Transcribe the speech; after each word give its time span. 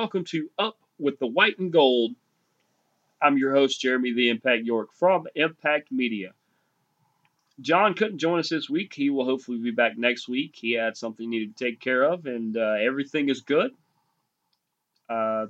Welcome 0.00 0.24
to 0.30 0.48
Up 0.58 0.78
with 0.98 1.18
the 1.18 1.26
White 1.26 1.58
and 1.58 1.70
Gold. 1.70 2.12
I'm 3.20 3.36
your 3.36 3.54
host, 3.54 3.82
Jeremy 3.82 4.14
the 4.14 4.30
Impact 4.30 4.64
York 4.64 4.94
from 4.94 5.26
Impact 5.34 5.92
Media. 5.92 6.30
Jon 7.60 7.92
couldn't 7.92 8.16
join 8.16 8.38
us 8.38 8.48
this 8.48 8.70
week. 8.70 8.94
He 8.94 9.10
will 9.10 9.26
hopefully 9.26 9.58
be 9.58 9.72
back 9.72 9.98
next 9.98 10.26
week. 10.26 10.52
He 10.54 10.72
had 10.72 10.96
something 10.96 11.30
he 11.30 11.38
needed 11.38 11.54
to 11.54 11.64
take 11.64 11.80
care 11.80 12.02
of, 12.02 12.24
and 12.24 12.56
uh, 12.56 12.76
everything 12.80 13.28
is 13.28 13.42
good. 13.42 13.72
Uh, 15.10 15.48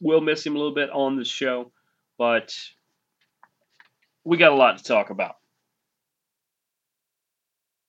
we'll 0.00 0.20
miss 0.20 0.46
him 0.46 0.54
a 0.54 0.58
little 0.58 0.72
bit 0.72 0.90
on 0.90 1.16
the 1.16 1.24
show, 1.24 1.72
but 2.18 2.56
we 4.22 4.36
got 4.36 4.52
a 4.52 4.54
lot 4.54 4.78
to 4.78 4.84
talk 4.84 5.10
about. 5.10 5.34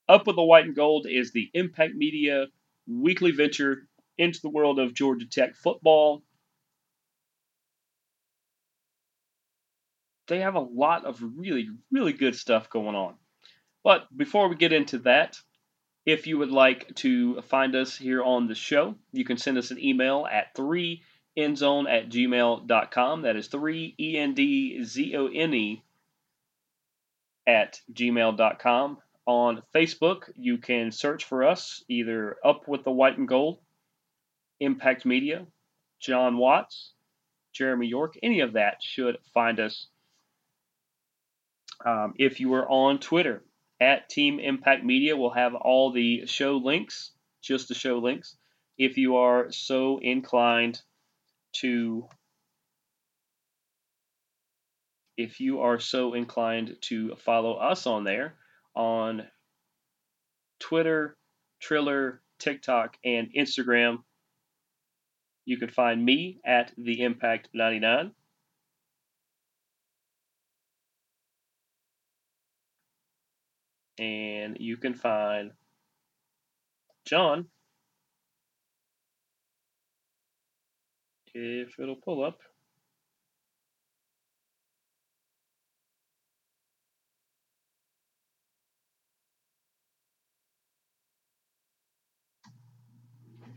Up 0.09 0.25
with 0.25 0.37
the 0.37 0.43
White 0.43 0.65
and 0.65 0.75
Gold 0.75 1.05
is 1.07 1.31
the 1.31 1.51
Impact 1.53 1.93
Media 1.93 2.47
weekly 2.87 3.29
venture 3.29 3.87
into 4.21 4.41
the 4.41 4.49
world 4.49 4.79
of 4.79 4.93
Georgia 4.93 5.25
Tech 5.25 5.55
football. 5.55 6.21
They 10.27 10.39
have 10.39 10.55
a 10.55 10.59
lot 10.59 11.05
of 11.05 11.21
really, 11.21 11.69
really 11.91 12.13
good 12.13 12.35
stuff 12.35 12.69
going 12.69 12.95
on. 12.95 13.15
But 13.83 14.05
before 14.15 14.47
we 14.47 14.55
get 14.55 14.71
into 14.71 14.99
that, 14.99 15.37
if 16.05 16.27
you 16.27 16.37
would 16.37 16.51
like 16.51 16.93
to 16.97 17.41
find 17.41 17.75
us 17.75 17.97
here 17.97 18.23
on 18.23 18.47
the 18.47 18.55
show, 18.55 18.95
you 19.11 19.25
can 19.25 19.37
send 19.37 19.57
us 19.57 19.71
an 19.71 19.83
email 19.83 20.27
at 20.31 20.55
3endzone 20.55 21.89
at 21.89 22.09
gmail.com. 22.09 23.21
That 23.23 23.35
is 23.35 23.47
3 23.47 23.95
E 23.99 24.17
N 24.17 24.33
D 24.33 24.83
Z 24.83 25.15
O 25.15 25.27
N 25.27 25.53
E 25.53 25.83
at 27.47 27.81
gmail.com 27.91 28.97
on 29.25 29.63
Facebook. 29.73 30.29
You 30.35 30.57
can 30.57 30.91
search 30.91 31.25
for 31.25 31.43
us 31.43 31.83
either 31.87 32.37
Up 32.43 32.67
with 32.67 32.83
the 32.83 32.91
White 32.91 33.17
and 33.17 33.27
Gold, 33.27 33.59
Impact 34.61 35.05
Media, 35.05 35.45
Jon 35.99 36.37
Watts, 36.37 36.93
Jeremy 37.51 37.87
York. 37.87 38.17
Any 38.23 38.39
of 38.39 38.53
that 38.53 38.81
should 38.81 39.17
find 39.33 39.59
us. 39.59 39.87
Um, 41.85 42.13
if 42.17 42.39
you 42.39 42.53
are 42.53 42.69
on 42.69 42.99
Twitter 42.99 43.43
at 43.81 44.07
Team 44.07 44.39
Impact 44.39 44.85
Media, 44.85 45.17
we'll 45.17 45.31
have 45.31 45.55
all 45.55 45.91
the 45.91 46.25
show 46.27 46.57
links, 46.57 47.11
just 47.41 47.67
the 47.67 47.73
show 47.73 47.97
links. 47.97 48.37
If 48.77 48.97
you 48.97 49.17
are 49.17 49.51
so 49.51 49.99
inclined 50.01 50.79
to 51.53 52.07
if 55.17 55.39
you 55.39 55.61
are 55.61 55.79
so 55.79 56.13
inclined 56.13 56.77
to 56.81 57.15
follow 57.17 57.55
us 57.55 57.85
on 57.85 58.03
there, 58.03 58.35
on 58.75 59.23
Twitter, 60.59 61.17
Triller, 61.59 62.21
TikTok, 62.39 62.97
and 63.03 63.29
Instagram. 63.37 64.03
You 65.45 65.57
can 65.57 65.69
find 65.69 66.03
me 66.03 66.39
at 66.45 66.71
the 66.77 67.01
Impact 67.01 67.49
99. 67.53 68.11
And 73.99 74.57
you 74.59 74.77
can 74.77 74.93
find 74.93 75.51
Jon 77.05 77.47
if 81.33 81.79
it'll 81.79 81.95
pull 81.95 82.23
up. 82.23 82.39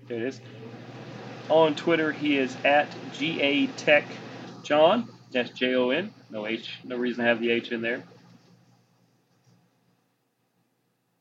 There 0.06 0.18
it 0.18 0.22
is. 0.24 0.40
On 1.50 1.74
Twitter, 1.74 2.10
he 2.10 2.38
is 2.38 2.56
at 2.64 2.88
GA 3.12 3.66
Tech 3.66 4.04
Jon. 4.62 5.08
That's 5.30 5.50
J 5.50 5.74
O 5.74 5.90
N. 5.90 6.12
No 6.30 6.46
H. 6.46 6.78
No 6.84 6.96
reason 6.96 7.22
to 7.22 7.28
have 7.28 7.40
the 7.40 7.50
H 7.50 7.70
in 7.70 7.82
there. 7.82 8.02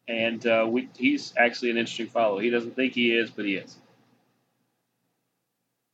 And 0.07 0.45
uh, 0.45 0.65
we, 0.69 0.89
he's 0.97 1.33
actually 1.37 1.71
an 1.71 1.77
interesting 1.77 2.07
follow. 2.07 2.39
He 2.39 2.49
doesn't 2.49 2.75
think 2.75 2.93
he 2.93 3.15
is, 3.15 3.29
but 3.29 3.45
he 3.45 3.55
is. 3.55 3.75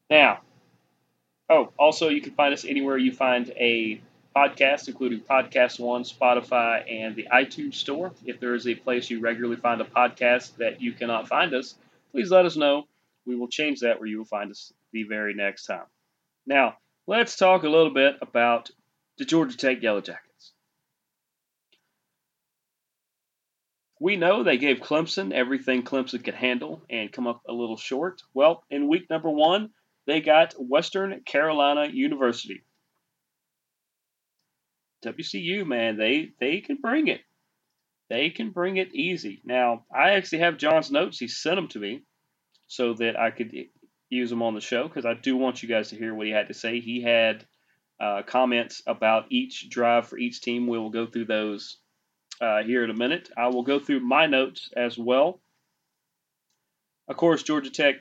Now, 0.10 0.40
oh, 1.50 1.72
also 1.78 2.10
you 2.10 2.22
can 2.22 2.34
find 2.34 2.54
us 2.54 2.66
anywhere 2.66 2.98
you 2.98 3.12
find 3.12 3.50
a 3.56 4.02
podcast, 4.36 4.88
including 4.88 5.22
Podcast 5.22 5.80
One, 5.80 6.04
Spotify, 6.04 6.84
and 6.92 7.16
the 7.16 7.28
iTunes 7.32 7.76
Store. 7.76 8.12
If 8.26 8.40
there 8.40 8.56
is 8.56 8.68
a 8.68 8.76
place 8.76 9.10
you 9.10 9.20
regularly 9.20 9.58
find 9.58 9.80
a 9.82 9.86
podcast 9.86 10.58
that 10.58 10.82
you 10.82 10.94
cannot 10.94 11.28
find 11.28 11.54
us, 11.54 11.76
please 12.12 12.32
let 12.32 12.46
us 12.46 12.56
know. 12.56 12.89
We 13.30 13.36
will 13.36 13.48
change 13.48 13.82
that 13.82 14.00
where 14.00 14.08
you 14.08 14.18
will 14.18 14.26
find 14.26 14.50
us 14.50 14.74
the 14.92 15.04
very 15.04 15.36
next 15.36 15.68
time. 15.68 15.86
Now, 16.48 16.78
let's 17.06 17.36
talk 17.36 17.62
a 17.62 17.70
little 17.70 17.94
bit 17.94 18.16
about 18.24 18.72
the 19.20 19.26
Georgia 19.26 19.56
Tech 19.56 19.84
Yellow 19.84 20.02
Jackets. 20.02 20.54
We 24.02 24.16
know 24.16 24.42
they 24.42 24.58
gave 24.58 24.78
Clemson 24.78 25.32
everything 25.32 25.84
Clemson 25.84 26.24
could 26.24 26.34
handle 26.34 26.82
and 26.90 27.12
come 27.12 27.28
up 27.28 27.44
a 27.48 27.54
little 27.54 27.78
short. 27.78 28.24
Well, 28.34 28.64
in 28.72 28.90
week 28.90 29.12
number 29.12 29.30
one, 29.30 29.70
they 30.08 30.22
got 30.22 30.56
Western 30.58 31.22
Carolina 31.22 31.86
University. 31.94 32.64
WCU, 35.06 35.68
man, 35.68 35.98
they, 35.98 36.32
they 36.40 36.62
can 36.62 36.78
bring 36.78 37.10
it 37.10 37.22
they 38.10 38.32
can 38.32 38.50
bring 38.50 38.78
it 38.78 38.96
easy. 38.96 39.40
Now, 39.46 39.86
I 39.96 40.12
actually 40.12 40.40
have 40.40 40.58
Jon's 40.58 40.92
notes. 40.92 41.20
He 41.20 41.28
sent 41.28 41.58
them 41.58 41.68
to 41.70 41.80
me 41.80 42.02
so 42.70 42.94
that 42.94 43.20
I 43.20 43.32
could 43.32 43.52
use 44.10 44.30
them 44.30 44.44
on 44.44 44.54
the 44.54 44.62
show 44.62 44.88
because 44.88 45.06
I 45.06 45.16
do 45.16 45.36
want 45.36 45.62
you 45.62 45.68
guys 45.68 45.90
to 45.90 45.98
hear 45.98 46.14
what 46.14 46.28
he 46.28 46.32
had 46.32 46.48
to 46.48 46.54
say. 46.54 46.80
He 46.80 47.02
had 47.02 47.46
uh, 48.00 48.22
comments 48.22 48.84
about 48.86 49.26
each 49.32 49.70
drive 49.70 50.08
for 50.08 50.20
each 50.20 50.40
team. 50.42 50.68
We 50.68 50.78
will 50.78 50.92
go 50.92 51.08
through 51.08 51.26
those 51.26 51.78
uh, 52.40 52.62
here 52.62 52.84
in 52.84 52.92
a 52.92 52.96
minute. 52.96 53.30
I 53.36 53.48
will 53.48 53.64
go 53.64 53.80
through 53.80 54.02
my 54.02 54.28
notes 54.28 54.70
as 54.78 54.98
well. 54.98 55.42
Of 57.08 57.18
course, 57.18 57.42
Georgia 57.42 57.72
Tech 57.72 57.96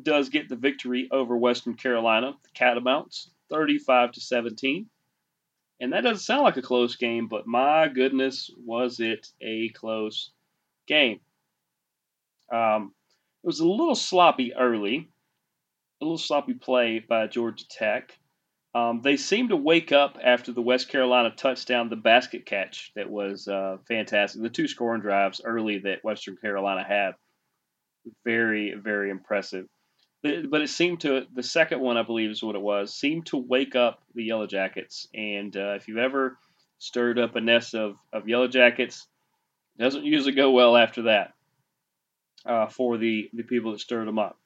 does 0.00 0.28
get 0.28 0.48
the 0.48 0.56
victory 0.56 1.08
over 1.10 1.36
Western 1.36 1.74
Carolina, 1.74 2.34
the 2.44 2.50
Catamounts, 2.54 3.30
35 3.50 4.12
to 4.12 4.20
17. 4.20 4.86
And 5.80 5.92
that 5.92 6.02
doesn't 6.02 6.22
sound 6.24 6.44
like 6.44 6.56
a 6.56 6.62
close 6.62 6.94
game, 6.94 7.26
but 7.26 7.48
my 7.48 7.88
goodness, 7.88 8.48
was 8.64 9.00
it 9.00 9.26
a 9.40 9.70
close 9.70 10.30
game. 10.86 11.18
Um, 12.52 12.92
it 13.44 13.46
was 13.46 13.60
a 13.60 13.68
little 13.68 13.94
sloppy 13.94 14.54
early, 14.54 15.10
a 16.00 16.04
little 16.04 16.16
sloppy 16.16 16.54
play 16.54 16.98
by 16.98 17.26
Georgia 17.26 17.68
Tech. 17.68 18.18
Um, 18.74 19.02
they 19.02 19.18
seemed 19.18 19.50
to 19.50 19.56
wake 19.56 19.92
up 19.92 20.16
after 20.24 20.50
the 20.50 20.62
West 20.62 20.88
Carolina 20.88 21.30
touchdown, 21.30 21.90
the 21.90 21.96
basket 21.96 22.46
catch 22.46 22.90
that 22.96 23.10
was 23.10 23.46
uh, 23.46 23.76
fantastic. 23.86 24.40
The 24.40 24.48
two 24.48 24.66
scoring 24.66 25.02
drives 25.02 25.42
early 25.44 25.80
that 25.80 26.02
Western 26.02 26.38
Carolina 26.38 26.82
had, 26.82 27.12
very, 28.24 28.74
very 28.74 29.10
impressive 29.10 29.66
but 30.22 30.62
it 30.62 30.70
seemed 30.70 31.00
to 31.00 31.26
the 31.34 31.42
second 31.42 31.80
one, 31.82 31.98
I 31.98 32.02
believe, 32.02 32.30
is 32.30 32.42
what 32.42 32.56
it 32.56 32.62
was, 32.62 32.94
seemed 32.94 33.26
to 33.26 33.36
wake 33.36 33.76
up 33.76 34.00
the 34.14 34.24
Yellow 34.24 34.46
Jackets. 34.46 35.06
And 35.12 35.54
uh, 35.54 35.74
if 35.74 35.86
you've 35.86 35.98
ever 35.98 36.38
stirred 36.78 37.18
up 37.18 37.36
a 37.36 37.42
nest 37.42 37.74
of, 37.74 37.96
of 38.10 38.26
Yellow 38.26 38.48
Jackets, 38.48 39.06
doesn't 39.78 40.02
usually 40.02 40.32
go 40.32 40.50
well 40.50 40.78
after 40.78 41.02
that 41.02 41.33
uh, 42.46 42.66
for 42.66 42.98
the, 42.98 43.30
the 43.32 43.42
people 43.42 43.72
that 43.72 43.80
stirred 43.80 44.06
them 44.06 44.18
up. 44.18 44.38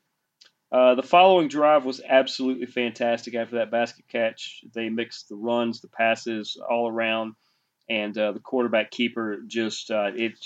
Uh, 0.70 0.94
the 0.94 1.02
following 1.02 1.48
drive 1.48 1.84
was 1.84 2.02
absolutely 2.06 2.66
fantastic 2.66 3.34
after 3.34 3.56
that 3.56 3.70
basket 3.70 4.04
catch. 4.08 4.62
They 4.74 4.90
mixed 4.90 5.28
the 5.28 5.36
runs, 5.36 5.80
the 5.80 5.88
passes 5.88 6.60
all 6.68 6.88
around, 6.88 7.34
and 7.88 8.16
uh, 8.18 8.32
the 8.32 8.40
quarterback 8.40 8.90
keeper 8.90 9.38
just 9.46 9.90
uh, 9.90 10.10
it 10.14 10.38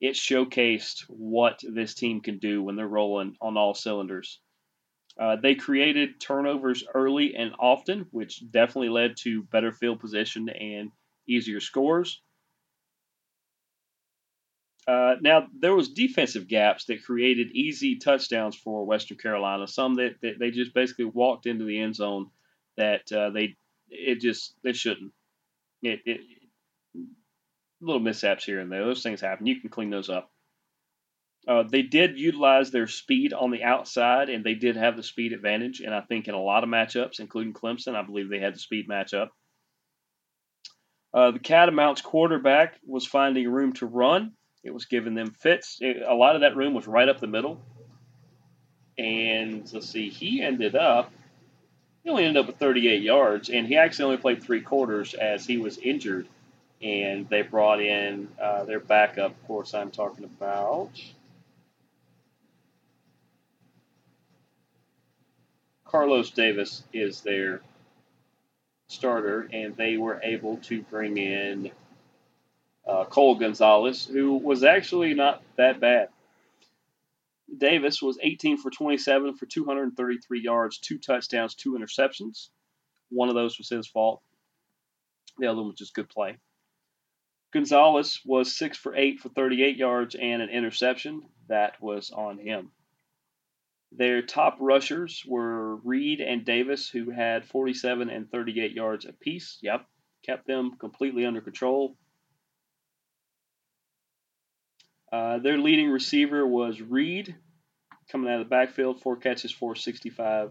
it 0.00 0.14
showcased 0.14 1.04
what 1.08 1.60
this 1.66 1.94
team 1.94 2.20
can 2.20 2.38
do 2.38 2.62
when 2.62 2.76
they're 2.76 2.86
rolling 2.86 3.36
on 3.40 3.56
all 3.56 3.74
cylinders. 3.74 4.38
Uh, 5.18 5.36
they 5.36 5.54
created 5.54 6.20
turnovers 6.20 6.84
early 6.94 7.34
and 7.36 7.54
often, 7.58 8.06
which 8.10 8.42
definitely 8.50 8.88
led 8.88 9.16
to 9.16 9.44
better 9.44 9.72
field 9.72 10.00
position 10.00 10.48
and 10.48 10.90
easier 11.28 11.60
scores. 11.60 12.20
Uh, 14.86 15.14
now 15.20 15.46
there 15.58 15.74
was 15.74 15.88
defensive 15.88 16.46
gaps 16.46 16.86
that 16.86 17.04
created 17.04 17.52
easy 17.52 17.96
touchdowns 17.96 18.54
for 18.54 18.84
Western 18.84 19.16
Carolina. 19.16 19.66
Some 19.66 19.94
that, 19.94 20.16
that 20.20 20.38
they 20.38 20.50
just 20.50 20.74
basically 20.74 21.06
walked 21.06 21.46
into 21.46 21.64
the 21.64 21.80
end 21.80 21.96
zone 21.96 22.30
that 22.76 23.10
uh, 23.10 23.30
they 23.30 23.56
it 23.88 24.20
just 24.20 24.54
they 24.62 24.72
shouldn't. 24.72 25.12
It, 25.82 26.00
it 26.04 26.20
little 27.80 28.00
mishaps 28.00 28.44
here 28.44 28.60
and 28.60 28.70
there. 28.70 28.84
Those 28.84 29.02
things 29.02 29.20
happen. 29.20 29.46
You 29.46 29.60
can 29.60 29.70
clean 29.70 29.90
those 29.90 30.10
up. 30.10 30.30
Uh, 31.46 31.62
they 31.62 31.82
did 31.82 32.18
utilize 32.18 32.70
their 32.70 32.86
speed 32.86 33.34
on 33.34 33.50
the 33.50 33.62
outside, 33.62 34.30
and 34.30 34.42
they 34.42 34.54
did 34.54 34.76
have 34.76 34.96
the 34.96 35.02
speed 35.02 35.32
advantage. 35.32 35.80
And 35.80 35.94
I 35.94 36.00
think 36.00 36.26
in 36.26 36.34
a 36.34 36.40
lot 36.42 36.64
of 36.64 36.70
matchups, 36.70 37.20
including 37.20 37.52
Clemson, 37.52 37.94
I 37.94 38.02
believe 38.02 38.30
they 38.30 38.40
had 38.40 38.54
the 38.54 38.58
speed 38.58 38.88
matchup. 38.88 39.28
Uh, 41.12 41.32
the 41.32 41.38
Catamounts 41.38 42.00
quarterback 42.00 42.76
was 42.86 43.06
finding 43.06 43.48
room 43.48 43.74
to 43.74 43.86
run. 43.86 44.32
It 44.64 44.74
was 44.74 44.86
giving 44.86 45.14
them 45.14 45.30
fits. 45.32 45.78
It, 45.82 46.02
a 46.06 46.14
lot 46.14 46.36
of 46.36 46.42
that 46.42 46.56
room 46.56 46.74
was 46.74 46.88
right 46.88 47.08
up 47.08 47.20
the 47.20 47.28
middle. 47.28 47.60
and 48.98 49.70
let's 49.72 49.90
see, 49.90 50.08
he 50.10 50.42
ended 50.42 50.76
up 50.76 51.12
he 52.02 52.10
only 52.10 52.24
ended 52.24 52.40
up 52.42 52.48
with 52.48 52.58
38 52.58 53.02
yards, 53.02 53.50
and 53.50 53.66
he 53.66 53.76
actually 53.76 54.06
only 54.06 54.16
played 54.18 54.42
three 54.42 54.60
quarters 54.60 55.14
as 55.14 55.46
he 55.46 55.56
was 55.58 55.78
injured. 55.78 56.28
And 56.82 57.28
they 57.30 57.42
brought 57.42 57.80
in 57.80 58.28
uh, 58.40 58.64
their 58.64 58.80
backup. 58.80 59.32
Of 59.32 59.46
course, 59.46 59.74
I'm 59.74 59.90
talking 59.90 60.24
about 60.24 60.90
Carlos 65.86 66.30
Davis 66.30 66.82
is 66.92 67.22
their 67.22 67.62
starter, 68.88 69.48
and 69.52 69.76
they 69.76 69.96
were 69.96 70.20
able 70.22 70.58
to 70.58 70.82
bring 70.82 71.18
in 71.18 71.70
uh, 72.86 73.04
Cole 73.04 73.36
Gonzalez, 73.36 74.04
who 74.04 74.36
was 74.36 74.64
actually 74.64 75.14
not 75.14 75.42
that 75.56 75.80
bad. 75.80 76.08
Davis 77.56 78.02
was 78.02 78.18
18 78.22 78.58
for 78.58 78.70
27 78.70 79.34
for 79.34 79.46
233 79.46 80.40
yards, 80.40 80.78
two 80.78 80.98
touchdowns, 80.98 81.54
two 81.54 81.72
interceptions. 81.72 82.48
One 83.10 83.28
of 83.28 83.34
those 83.34 83.58
was 83.58 83.68
his 83.68 83.86
fault. 83.86 84.22
The 85.38 85.46
other 85.46 85.58
one 85.58 85.68
was 85.68 85.76
just 85.76 85.94
good 85.94 86.08
play. 86.08 86.38
Gonzalez 87.52 88.20
was 88.24 88.56
6 88.56 88.76
for 88.78 88.96
8 88.96 89.20
for 89.20 89.28
38 89.28 89.76
yards 89.76 90.16
and 90.16 90.42
an 90.42 90.50
interception. 90.50 91.22
That 91.48 91.80
was 91.80 92.10
on 92.10 92.38
him. 92.38 92.72
Their 93.92 94.22
top 94.22 94.56
rushers 94.58 95.22
were 95.24 95.76
Reed 95.76 96.20
and 96.20 96.44
Davis, 96.44 96.88
who 96.88 97.10
had 97.10 97.44
47 97.44 98.10
and 98.10 98.28
38 98.28 98.72
yards 98.72 99.04
apiece. 99.04 99.58
Yep, 99.62 99.86
kept 100.24 100.48
them 100.48 100.76
completely 100.78 101.24
under 101.24 101.40
control. 101.40 101.96
Uh, 105.14 105.38
their 105.38 105.58
leading 105.58 105.90
receiver 105.90 106.44
was 106.44 106.80
Reed, 106.80 107.36
coming 108.10 108.28
out 108.28 108.40
of 108.40 108.46
the 108.46 108.50
backfield, 108.50 109.00
four 109.00 109.16
catches 109.16 109.52
for 109.52 109.76
65 109.76 110.50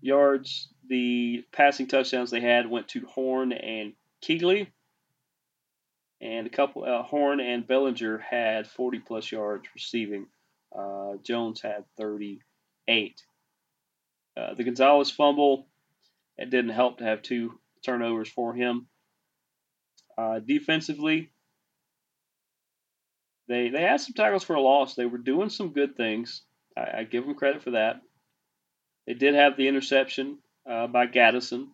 yards. 0.00 0.68
The 0.88 1.44
passing 1.50 1.88
touchdowns 1.88 2.30
they 2.30 2.40
had 2.40 2.70
went 2.70 2.86
to 2.88 3.04
Horn 3.06 3.50
and 3.50 3.94
Kuechly. 4.22 4.68
And 6.20 6.46
a 6.46 6.50
couple, 6.50 6.84
uh, 6.84 7.02
Horn 7.02 7.40
and 7.40 7.66
Bellinger 7.66 8.18
had 8.18 8.68
40 8.68 9.00
plus 9.00 9.32
yards 9.32 9.66
receiving. 9.74 10.28
Uh, 10.72 11.14
Jones 11.24 11.60
had 11.60 11.84
38. 11.96 13.20
Uh, 14.36 14.54
the 14.54 14.62
Gonzalez 14.62 15.10
fumble, 15.10 15.66
it 16.38 16.50
didn't 16.50 16.70
help 16.70 16.98
to 16.98 17.04
have 17.04 17.22
two 17.22 17.58
turnovers 17.84 18.28
for 18.28 18.54
him. 18.54 18.86
Uh, 20.16 20.38
defensively, 20.38 21.32
they 23.48 23.68
they 23.68 23.82
had 23.82 24.00
some 24.00 24.14
tackles 24.14 24.44
for 24.44 24.54
a 24.54 24.60
loss. 24.60 24.94
They 24.94 25.06
were 25.06 25.18
doing 25.18 25.50
some 25.50 25.72
good 25.72 25.96
things. 25.96 26.42
I, 26.76 26.98
I 26.98 27.04
give 27.04 27.26
them 27.26 27.34
credit 27.34 27.62
for 27.62 27.72
that. 27.72 28.00
They 29.06 29.14
did 29.14 29.34
have 29.34 29.56
the 29.56 29.68
interception 29.68 30.38
uh, 30.68 30.86
by 30.86 31.06
Gaddison. 31.06 31.68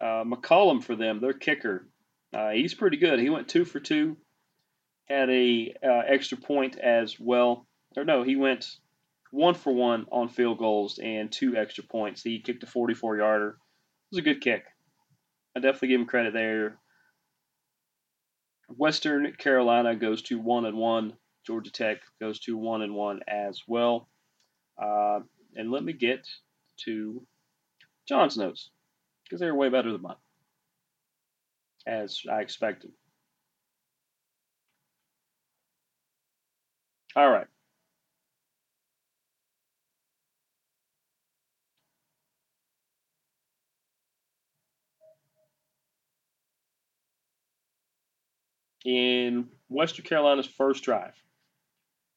Uh, 0.00 0.24
McCollum 0.24 0.82
for 0.82 0.96
them, 0.96 1.20
their 1.20 1.32
kicker. 1.32 1.86
Uh, 2.34 2.50
he's 2.50 2.74
pretty 2.74 2.96
good. 2.96 3.20
He 3.20 3.30
went 3.30 3.48
two 3.48 3.64
for 3.64 3.78
two. 3.78 4.16
Had 5.08 5.30
a 5.30 5.74
uh, 5.82 6.02
extra 6.08 6.36
point 6.38 6.76
as 6.76 7.18
well. 7.20 7.66
Or 7.96 8.04
no, 8.04 8.22
he 8.22 8.36
went 8.36 8.66
one 9.30 9.54
for 9.54 9.72
one 9.72 10.06
on 10.10 10.28
field 10.28 10.58
goals 10.58 10.98
and 10.98 11.30
two 11.30 11.56
extra 11.56 11.84
points. 11.84 12.22
He 12.22 12.40
kicked 12.40 12.62
a 12.62 12.66
44 12.66 13.18
yarder. 13.18 13.48
It 13.48 13.56
was 14.10 14.18
a 14.18 14.22
good 14.22 14.40
kick. 14.40 14.64
I 15.54 15.60
definitely 15.60 15.88
give 15.88 16.00
him 16.00 16.06
credit 16.06 16.32
there. 16.32 16.78
Western 18.68 19.32
Carolina 19.34 19.94
goes 19.94 20.22
to 20.22 20.38
one 20.38 20.64
and 20.64 20.76
one. 20.76 21.14
Georgia 21.46 21.70
Tech 21.70 21.98
goes 22.20 22.38
to 22.40 22.56
one 22.56 22.82
and 22.82 22.94
one 22.94 23.20
as 23.28 23.62
well. 23.66 24.08
Uh, 24.80 25.20
and 25.54 25.70
let 25.70 25.84
me 25.84 25.92
get 25.92 26.26
to 26.84 27.26
Jon's 28.08 28.36
notes 28.36 28.70
because 29.24 29.40
they're 29.40 29.54
way 29.54 29.68
better 29.68 29.92
than 29.92 30.02
mine, 30.02 30.16
as 31.86 32.22
I 32.30 32.40
expected. 32.40 32.92
All 37.14 37.28
right. 37.28 37.46
In 48.84 49.48
Western 49.68 50.04
Carolina's 50.04 50.46
first 50.46 50.82
drive. 50.82 51.14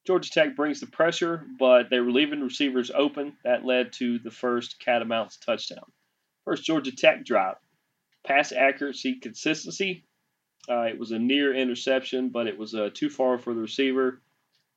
Georgia 0.06 0.30
Tech 0.30 0.56
brings 0.56 0.80
the 0.80 0.88
pressure, 0.88 1.46
but 1.58 1.90
they 1.90 2.00
were 2.00 2.12
leaving 2.12 2.42
receivers 2.42 2.92
open. 2.94 3.34
That 3.44 3.66
led 3.66 3.94
to 3.94 4.20
the 4.20 4.30
first 4.30 4.80
Catamounts 4.80 5.38
touchdown. 5.38 5.92
First 6.44 6.64
Georgia 6.64 6.92
Tech 6.96 7.26
drive. 7.26 7.56
Pass 8.26 8.52
accuracy, 8.52 9.16
consistency. 9.20 10.06
Uh, 10.70 10.82
it 10.82 11.00
was 11.00 11.12
a 11.12 11.20
near 11.20 11.54
interception, 11.56 12.30
but 12.30 12.48
it 12.48 12.58
was 12.58 12.76
uh, 12.76 12.90
too 12.94 13.10
far 13.10 13.38
for 13.38 13.54
the 13.54 13.62
receiver. 13.62 14.22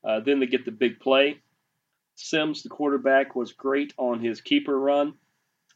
Uh, 0.03 0.21
then 0.21 0.41
they 0.41 0.47
get 0.47 0.65
the 0.65 0.71
big 0.71 1.01
play. 1.01 1.41
Sims, 2.15 2.63
the 2.63 2.69
quarterback, 2.69 3.37
was 3.37 3.53
great 3.53 3.93
on 3.97 4.21
his 4.21 4.41
keeper 4.41 4.79
run 4.79 5.15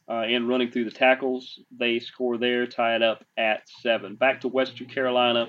uh, 0.09 0.21
and 0.21 0.47
running 0.47 0.71
through 0.71 0.85
the 0.85 0.91
tackles. 0.91 1.59
They 1.71 1.99
score 1.99 2.37
there, 2.37 2.67
tie 2.67 2.95
it 2.95 3.01
up 3.01 3.23
at 3.37 3.67
seven. 3.81 4.15
Back 4.15 4.41
to 4.41 4.47
Western 4.47 4.87
Carolina. 4.87 5.47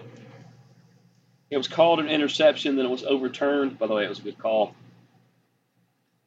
It 1.55 1.59
was 1.59 1.69
called 1.69 2.01
an 2.01 2.09
interception, 2.09 2.75
then 2.75 2.87
it 2.87 2.91
was 2.91 3.05
overturned. 3.05 3.79
By 3.79 3.87
the 3.87 3.95
way, 3.95 4.05
it 4.05 4.09
was 4.09 4.19
a 4.19 4.23
good 4.23 4.39
call. 4.39 4.75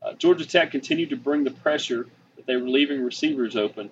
Uh, 0.02 0.14
Georgia 0.14 0.48
Tech 0.48 0.72
continued 0.72 1.10
to 1.10 1.18
bring 1.18 1.44
the 1.44 1.52
pressure, 1.52 2.08
but 2.38 2.46
they 2.46 2.56
were 2.56 2.70
leaving 2.70 3.04
receivers 3.04 3.58
open, 3.58 3.90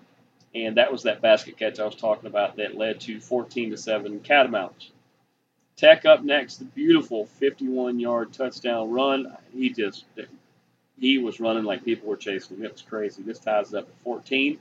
and 0.54 0.78
that 0.78 0.94
was 0.94 1.04
that 1.04 1.22
basket 1.22 1.58
catch 1.58 1.78
I 1.78 1.84
was 1.84 1.96
talking 1.96 2.28
about 2.28 2.56
that 2.56 2.78
led 2.78 3.02
to 3.02 3.20
14 3.20 3.72
to 3.72 3.78
seven 3.78 4.22
Catamounts. 4.22 4.92
Tech 5.76 6.06
up 6.06 6.24
next, 6.24 6.56
the 6.56 6.64
beautiful 6.64 7.28
51-yard 7.42 8.32
touchdown 8.32 8.92
run. 8.92 9.36
He 9.52 9.72
just 9.72 10.06
he 10.98 11.18
was 11.18 11.42
running 11.42 11.66
like 11.66 11.84
people 11.84 12.08
were 12.08 12.16
chasing 12.16 12.56
him. 12.56 12.64
It 12.64 12.72
was 12.72 12.82
crazy. 12.82 13.24
This 13.24 13.40
ties 13.40 13.74
it 13.74 13.78
up 13.80 13.90
at 13.90 14.04
14. 14.06 14.58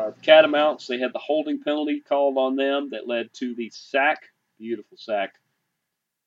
Uh, 0.00 0.12
Catamounts, 0.22 0.86
they 0.86 0.98
had 0.98 1.12
the 1.12 1.18
holding 1.18 1.62
penalty 1.62 2.00
called 2.00 2.38
on 2.38 2.56
them 2.56 2.88
that 2.90 3.06
led 3.06 3.28
to 3.34 3.54
the 3.54 3.70
sack, 3.70 4.22
beautiful 4.58 4.96
sack 4.96 5.34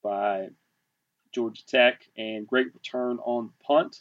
by 0.03 0.49
Georgia 1.33 1.65
Tech, 1.65 2.07
and 2.15 2.45
great 2.45 2.67
return 2.73 3.17
on 3.25 3.47
the 3.47 3.63
punt. 3.65 3.97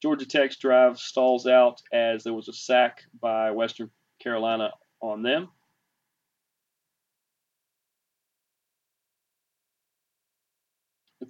Georgia 0.00 0.24
Tech's 0.24 0.56
drive 0.56 0.98
stalls 0.98 1.46
out 1.46 1.82
as 1.92 2.24
there 2.24 2.32
was 2.32 2.48
a 2.48 2.52
sack 2.54 3.02
by 3.20 3.50
Western 3.50 3.90
Carolina 4.22 4.72
on 5.00 5.22
them. 5.22 5.48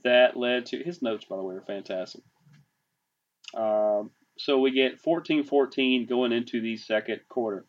That 0.04 0.36
led 0.36 0.66
to 0.66 0.78
his 0.78 1.02
notes, 1.02 1.24
by 1.24 1.36
the 1.36 1.42
way, 1.42 1.56
are 1.56 1.62
fantastic. 1.62 2.22
Um, 3.54 4.10
so 4.38 4.58
we 4.58 4.70
get 4.70 5.02
14-14 5.02 6.08
going 6.08 6.32
into 6.32 6.60
the 6.60 6.76
second 6.76 7.20
quarter. 7.28 7.64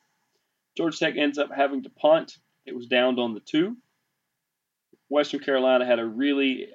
Georgia 0.76 0.98
Tech 0.98 1.18
ends 1.18 1.38
up 1.38 1.50
having 1.56 1.84
to 1.84 1.90
punt. 1.90 2.38
It 2.66 2.76
was 2.76 2.88
downed 2.88 3.20
on 3.20 3.34
the 3.34 3.40
two. 3.40 3.78
Western 5.10 5.40
Carolina 5.40 5.86
had 5.86 6.00
a 6.00 6.06
really 6.06 6.68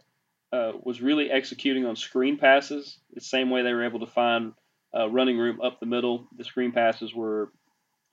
uh, 0.52 0.72
was 0.82 1.00
really 1.00 1.30
executing 1.30 1.86
on 1.86 1.96
screen 1.96 2.36
passes 2.36 2.98
the 3.14 3.20
same 3.20 3.50
way 3.50 3.62
they 3.62 3.72
were 3.72 3.84
able 3.84 4.00
to 4.00 4.06
find 4.06 4.52
uh, 4.94 5.08
running 5.08 5.38
room 5.38 5.60
up 5.60 5.80
the 5.80 5.86
middle. 5.86 6.28
The 6.36 6.44
screen 6.44 6.72
passes 6.72 7.14
were 7.14 7.52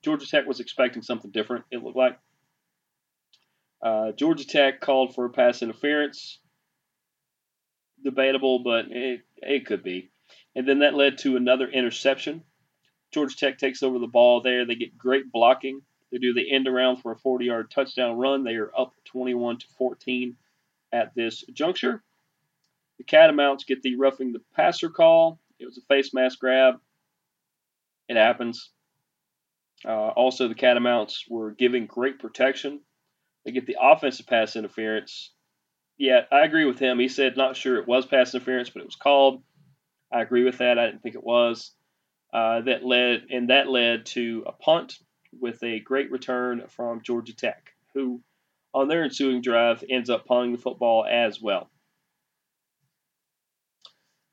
Georgia 0.04 0.28
Tech 0.28 0.46
was 0.46 0.60
expecting 0.60 1.02
something 1.02 1.32
different. 1.32 1.66
It 1.72 1.84
looked 1.84 1.98
like 1.98 2.18
uh, 3.82 4.12
Georgia 4.14 4.46
Tech 4.46 4.80
called 4.80 5.16
for 5.16 5.26
a 5.26 5.30
pass 5.30 5.62
interference. 5.62 6.40
Debatable, 8.04 8.60
but 8.60 8.86
it 8.90 9.22
it 9.42 9.66
could 9.66 9.84
be. 9.84 10.10
And 10.56 10.68
then 10.68 10.80
that 10.80 10.94
led 10.94 11.20
to 11.20 11.38
another 11.38 11.68
interception. 11.68 12.44
Georgia 13.12 13.36
Tech 13.36 13.58
takes 13.58 13.84
over 13.84 14.00
the 14.00 14.08
ball 14.08 14.42
there. 14.42 14.66
They 14.66 14.76
get 14.76 14.98
great 14.98 15.32
blocking. 15.32 15.82
They 16.12 16.18
do 16.18 16.34
the 16.34 16.52
end 16.52 16.68
around 16.68 16.98
for 16.98 17.12
a 17.12 17.18
40 17.18 17.46
yard 17.46 17.72
touchdown 17.72 18.18
run. 18.18 18.44
They 18.44 18.56
are 18.56 18.72
up 18.78 18.94
21 19.06 19.60
to 19.60 19.68
14 19.78 20.36
at 20.92 21.14
this 21.16 21.44
juncture. 21.54 22.04
The 22.98 23.04
Catamounts 23.04 23.66
get 23.66 23.82
the 23.82 23.96
roughing 23.96 24.34
the 24.34 24.42
passer 24.56 24.90
call. 24.90 25.40
It 25.60 25.66
was 25.66 25.78
a 25.78 25.82
face 25.82 26.14
mask 26.14 26.40
grab. 26.40 26.76
It 28.08 28.18
happens. 28.18 28.72
Uh, 29.86 30.10
also, 30.10 30.48
the 30.48 30.56
Catamounts 30.56 31.26
were 31.30 31.52
giving 31.52 31.86
great 31.86 32.20
protection. 32.20 32.82
They 33.46 33.52
get 33.52 33.66
the 33.66 33.78
offensive 33.80 34.28
pass 34.28 34.56
interference. 34.56 35.32
Yeah, 35.98 36.22
I 36.32 36.44
agree 36.44 36.66
with 36.66 36.80
him. 36.80 37.00
He 37.00 37.08
said 37.08 37.38
not 37.38 37.56
sure 37.56 37.78
it 37.78 37.88
was 37.88 38.06
pass 38.06 38.34
interference, 38.34 38.70
but 38.70 38.82
it 38.82 38.86
was 38.86 38.96
called. 38.96 39.42
I 40.12 40.22
agree 40.22 40.44
with 40.44 40.58
that. 40.60 40.80
I 40.80 40.88
didn't 40.88 41.04
think 41.04 41.16
it 41.16 41.24
was. 41.24 41.72
Uh, 42.32 42.62
that 42.62 42.86
led 42.86 43.26
and 43.32 43.50
that 43.50 43.68
led 43.68 44.06
to 44.06 44.44
a 44.46 44.52
punt 44.52 45.00
with 45.40 45.64
a 45.64 45.80
great 45.80 46.12
return 46.12 46.64
from 46.68 47.02
Georgia 47.02 47.36
Tech, 47.36 47.74
who 47.94 48.22
on 48.74 48.88
their 48.88 49.04
ensuing 49.04 49.42
drive 49.42 49.84
ends 49.90 50.10
up 50.10 50.26
punting 50.26 50.52
the 50.52 50.58
football 50.62 51.06
as 51.10 51.42
well. 51.42 51.70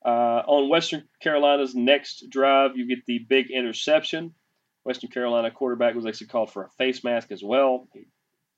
Uh, 0.05 0.43
on 0.47 0.69
Western 0.69 1.03
Carolina's 1.21 1.75
next 1.75 2.31
drive, 2.31 2.77
you 2.77 2.87
get 2.87 3.05
the 3.07 3.19
big 3.19 3.51
interception. 3.51 4.35
Western 4.85 5.11
Carolina 5.11 5.51
quarterback 5.51 5.95
was 5.97 6.07
actually 6.07 6.29
called 6.29 6.53
for 6.53 6.65
a 6.65 6.71
face 6.71 7.03
mask 7.03 7.33
as 7.33 7.43
well. 7.43 7.89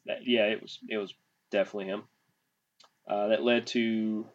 That, 0.04 0.26
yeah, 0.26 0.46
it 0.46 0.60
was 0.60 0.78
it 0.88 0.98
was 0.98 1.14
definitely 1.50 1.86
him. 1.86 2.02
Uh, 3.08 3.28
that 3.28 3.42
led 3.42 3.68
to 3.68 4.26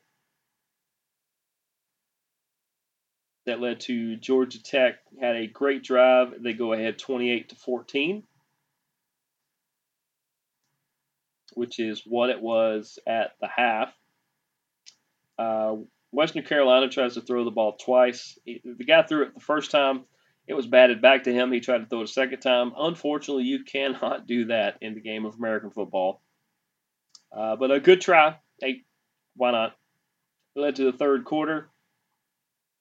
that 3.46 3.60
led 3.60 3.82
to 3.82 4.16
Georgia 4.16 4.62
Tech 4.62 4.96
had 5.20 5.36
a 5.36 5.48
great 5.48 5.84
drive. 5.84 6.34
They 6.42 6.54
go 6.54 6.74
ahead 6.74 6.98
28 6.98 7.50
to 7.50 7.56
14, 7.56 8.24
which 11.54 11.80
is 11.80 12.04
what 12.06 12.30
it 12.30 12.42
was 12.42 13.00
at 13.06 13.32
the 13.42 13.48
half. 13.48 13.94
Uh, 15.38 15.76
Western 16.12 16.44
Carolina 16.44 16.90
tries 16.90 17.16
to 17.16 17.22
throw 17.22 17.44
the 17.44 17.52
ball 17.52 17.74
twice. 17.74 18.38
The 18.46 18.86
guy 18.86 19.04
threw 19.04 19.24
it 19.24 19.34
the 19.34 19.42
first 19.42 19.72
time. 19.72 20.06
It 20.48 20.54
was 20.54 20.68
batted 20.68 21.02
back 21.02 21.24
to 21.24 21.34
him. 21.34 21.52
He 21.52 21.60
tried 21.60 21.80
to 21.80 21.86
throw 21.86 22.02
it 22.02 22.10
a 22.10 22.12
second 22.12 22.40
time. 22.42 22.74
Unfortunately, 22.78 23.44
you 23.44 23.64
cannot 23.64 24.28
do 24.28 24.46
that 24.46 24.78
in 24.82 24.94
the 24.94 25.00
game 25.00 25.26
of 25.26 25.36
American 25.36 25.72
football. 25.72 26.22
Uh, 27.36 27.56
but 27.56 27.72
a 27.72 27.80
good 27.80 28.02
try. 28.02 28.38
Hey, 28.62 28.84
why 29.36 29.52
not? 29.52 29.76
It 30.56 30.60
led 30.60 30.76
to 30.76 30.92
the 30.92 30.98
third 30.98 31.26
quarter. 31.26 31.70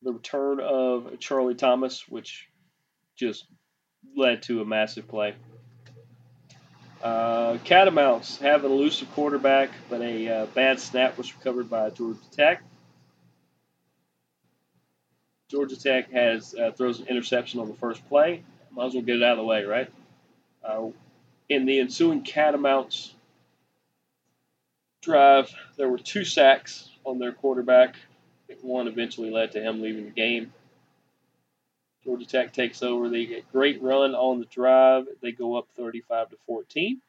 The 0.02 0.12
return 0.12 0.60
of 0.60 1.18
Charlie 1.20 1.54
Thomas, 1.54 2.08
which 2.08 2.48
just 3.16 3.46
led 4.16 4.42
to 4.42 4.60
a 4.60 4.64
massive 4.64 5.06
play. 5.06 5.34
Uh, 7.02 7.58
Catamounts 7.64 8.38
have 8.38 8.64
an 8.64 8.70
elusive 8.70 9.10
quarterback, 9.12 9.70
but 9.90 10.00
a 10.00 10.28
uh, 10.28 10.46
bad 10.46 10.78
snap 10.78 11.18
was 11.18 11.34
recovered 11.34 11.68
by 11.68 11.90
Georgia 11.90 12.20
Tech. 12.30 12.62
Georgia 15.50 15.76
Tech 15.76 16.10
has 16.12 16.54
uh, 16.54 16.70
throws 16.72 17.00
an 17.00 17.08
interception 17.08 17.60
on 17.60 17.68
the 17.68 17.74
first 17.74 18.06
play. 18.08 18.42
Might 18.70 18.86
as 18.86 18.94
well 18.94 19.02
get 19.02 19.16
it 19.16 19.22
out 19.22 19.32
of 19.32 19.38
the 19.38 19.44
way, 19.44 19.64
right? 19.64 19.90
Uh, 20.64 20.88
in 21.48 21.66
the 21.66 21.80
ensuing 21.80 22.22
Catamounts 22.22 23.12
drive, 25.02 25.52
there 25.76 25.88
were 25.88 25.98
two 25.98 26.24
sacks 26.24 26.88
on 27.04 27.18
their 27.18 27.32
quarterback. 27.32 27.96
One 28.60 28.88
eventually 28.88 29.30
led 29.30 29.52
to 29.52 29.62
him 29.62 29.80
leaving 29.80 30.04
the 30.04 30.10
game. 30.10 30.52
Georgia 32.04 32.26
Tech 32.26 32.52
takes 32.52 32.82
over. 32.82 33.08
They 33.08 33.26
get 33.26 33.50
great 33.52 33.80
run 33.82 34.14
on 34.14 34.40
the 34.40 34.46
drive. 34.46 35.04
They 35.20 35.32
go 35.32 35.56
up 35.56 35.68
35 35.76 36.30
to 36.30 36.36
14. 36.46 37.00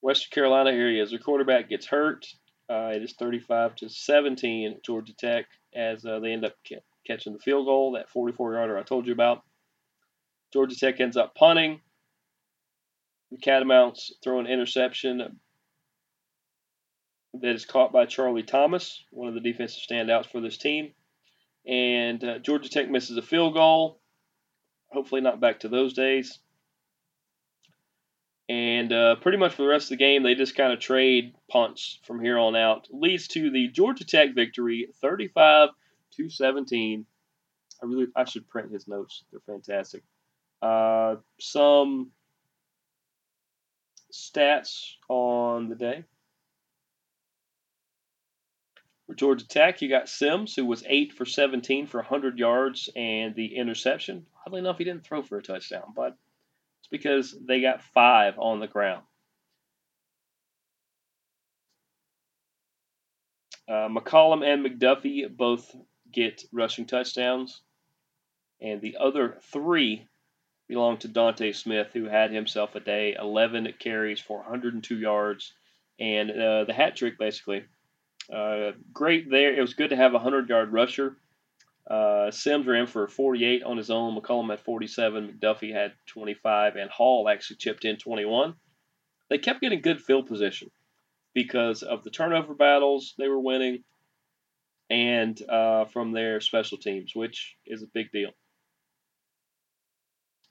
Western 0.00 0.30
Carolina, 0.32 0.72
here 0.72 0.90
he 0.90 0.98
is. 0.98 1.10
Their 1.10 1.20
quarterback 1.20 1.68
gets 1.68 1.86
hurt. 1.86 2.26
Uh, 2.68 2.92
it 2.94 3.02
is 3.02 3.12
35 3.12 3.76
to 3.76 3.88
17 3.88 4.80
Georgia 4.82 5.14
Tech 5.14 5.46
as 5.74 6.04
uh, 6.04 6.18
they 6.18 6.32
end 6.32 6.44
up 6.44 6.54
ca- 6.68 6.80
catching 7.06 7.32
the 7.32 7.38
field 7.38 7.66
goal, 7.66 7.92
that 7.92 8.10
44 8.10 8.54
yarder 8.54 8.78
I 8.78 8.82
told 8.82 9.06
you 9.06 9.12
about. 9.12 9.42
Georgia 10.52 10.76
Tech 10.76 11.00
ends 11.00 11.16
up 11.16 11.34
punting. 11.34 11.80
The 13.30 13.38
Catamounts 13.38 14.12
throw 14.22 14.40
an 14.40 14.46
interception 14.46 15.38
that 17.34 17.54
is 17.54 17.64
caught 17.64 17.92
by 17.92 18.06
Charlie 18.06 18.42
Thomas, 18.42 19.02
one 19.10 19.28
of 19.28 19.34
the 19.34 19.40
defensive 19.40 19.82
standouts 19.88 20.30
for 20.30 20.40
this 20.40 20.58
team. 20.58 20.92
And 21.66 22.22
uh, 22.22 22.38
Georgia 22.38 22.68
Tech 22.68 22.90
misses 22.90 23.16
a 23.16 23.22
field 23.22 23.54
goal. 23.54 24.00
Hopefully, 24.90 25.20
not 25.20 25.40
back 25.40 25.60
to 25.60 25.68
those 25.68 25.94
days. 25.94 26.38
And 28.48 28.92
uh, 28.92 29.16
pretty 29.16 29.38
much 29.38 29.54
for 29.54 29.62
the 29.62 29.68
rest 29.68 29.86
of 29.86 29.90
the 29.90 30.04
game, 30.04 30.22
they 30.22 30.34
just 30.34 30.56
kind 30.56 30.72
of 30.72 30.80
trade 30.80 31.34
punts 31.48 32.00
from 32.04 32.22
here 32.22 32.38
on 32.38 32.54
out. 32.54 32.88
Leads 32.90 33.28
to 33.28 33.50
the 33.50 33.68
Georgia 33.68 34.04
Tech 34.04 34.34
victory, 34.34 34.88
35 35.00 35.70
to 36.16 36.28
17. 36.28 37.06
I 37.82 37.86
really 37.86 38.06
I 38.14 38.24
should 38.24 38.48
print 38.48 38.72
his 38.72 38.86
notes. 38.86 39.24
They're 39.30 39.40
fantastic. 39.46 40.02
Uh, 40.60 41.16
some 41.40 42.10
stats 44.12 44.96
on 45.08 45.68
the 45.68 45.74
day. 45.74 46.04
For 49.12 49.16
Georgia 49.16 49.46
Tech, 49.46 49.82
you 49.82 49.90
got 49.90 50.08
Sims, 50.08 50.56
who 50.56 50.64
was 50.64 50.84
8 50.86 51.12
for 51.12 51.26
17 51.26 51.86
for 51.86 51.98
100 51.98 52.38
yards 52.38 52.88
and 52.96 53.34
the 53.34 53.56
interception. 53.56 54.24
Oddly 54.46 54.60
enough, 54.60 54.78
he 54.78 54.84
didn't 54.84 55.04
throw 55.04 55.20
for 55.20 55.36
a 55.36 55.42
touchdown, 55.42 55.92
but 55.94 56.16
it's 56.80 56.88
because 56.90 57.36
they 57.46 57.60
got 57.60 57.82
five 57.82 58.38
on 58.38 58.58
the 58.58 58.68
ground. 58.68 59.02
Uh, 63.68 63.90
McCollum 63.90 64.42
and 64.42 64.64
McDuffie 64.64 65.28
both 65.36 65.76
get 66.10 66.44
rushing 66.50 66.86
touchdowns, 66.86 67.60
and 68.62 68.80
the 68.80 68.96
other 68.98 69.36
three 69.52 70.08
belong 70.68 70.96
to 71.00 71.08
Dontae 71.10 71.54
Smith, 71.54 71.88
who 71.92 72.04
had 72.04 72.32
himself 72.32 72.76
a 72.76 72.80
day 72.80 73.14
11 73.20 73.74
carries 73.78 74.20
for 74.20 74.38
102 74.38 74.98
yards 74.98 75.52
and 76.00 76.30
uh, 76.30 76.64
the 76.64 76.72
hat 76.72 76.96
trick, 76.96 77.18
basically. 77.18 77.64
Uh, 78.34 78.72
great 78.92 79.30
there. 79.30 79.54
It 79.54 79.60
was 79.60 79.74
good 79.74 79.90
to 79.90 79.96
have 79.96 80.12
a 80.12 80.14
100 80.14 80.48
yard 80.48 80.72
rusher 80.72 81.16
uh, 81.88 82.30
Sims 82.30 82.66
ran 82.66 82.86
for 82.86 83.08
48 83.08 83.64
on 83.64 83.76
his 83.76 83.90
own. 83.90 84.16
McCollum 84.16 84.50
had 84.50 84.60
47. 84.60 85.38
McDuffie 85.40 85.72
had 85.72 85.92
25, 86.06 86.76
and 86.76 86.90
Hall 86.90 87.28
actually 87.28 87.56
chipped 87.56 87.84
in 87.84 87.96
21. 87.96 88.54
They 89.28 89.38
kept 89.38 89.60
getting 89.60 89.80
good 89.80 90.00
field 90.00 90.26
position 90.26 90.70
because 91.34 91.82
of 91.82 92.04
the 92.04 92.10
turnover 92.10 92.54
battles 92.54 93.14
they 93.18 93.28
were 93.28 93.40
winning, 93.40 93.82
and 94.90 95.40
uh, 95.48 95.86
from 95.86 96.12
their 96.12 96.40
special 96.40 96.78
teams, 96.78 97.12
which 97.14 97.56
is 97.66 97.82
a 97.82 97.86
big 97.92 98.12
deal. 98.12 98.30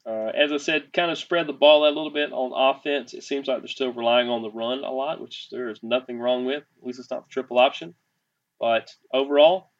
Uh, 0.04 0.30
as 0.34 0.52
I 0.52 0.56
said, 0.56 0.92
kind 0.92 1.10
of 1.10 1.18
spread 1.18 1.46
the 1.46 1.52
ball 1.52 1.84
out 1.84 1.92
a 1.92 1.96
little 1.96 2.10
bit 2.10 2.32
on 2.32 2.76
offense. 2.76 3.14
It 3.14 3.22
seems 3.22 3.46
like 3.46 3.58
they're 3.58 3.68
still 3.68 3.92
relying 3.92 4.28
on 4.28 4.42
the 4.42 4.50
run 4.50 4.82
a 4.82 4.90
lot, 4.90 5.20
which 5.20 5.48
there 5.50 5.70
is 5.70 5.80
nothing 5.82 6.18
wrong 6.18 6.44
with. 6.44 6.64
At 6.78 6.86
least 6.86 6.98
it's 6.98 7.10
not 7.10 7.24
the 7.24 7.30
triple 7.30 7.58
option. 7.58 7.94
But 8.58 8.94
overall, 9.12 9.70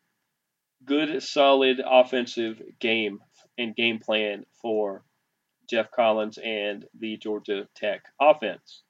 good, 0.84 1.22
solid 1.22 1.80
offensive 1.84 2.62
game 2.78 3.18
and 3.58 3.74
game 3.74 3.98
plan 3.98 4.44
for 4.60 5.04
Geoff 5.68 5.90
Collins 5.90 6.38
and 6.38 6.84
the 6.98 7.16
Georgia 7.16 7.68
Tech 7.74 8.02
offense. 8.20 8.82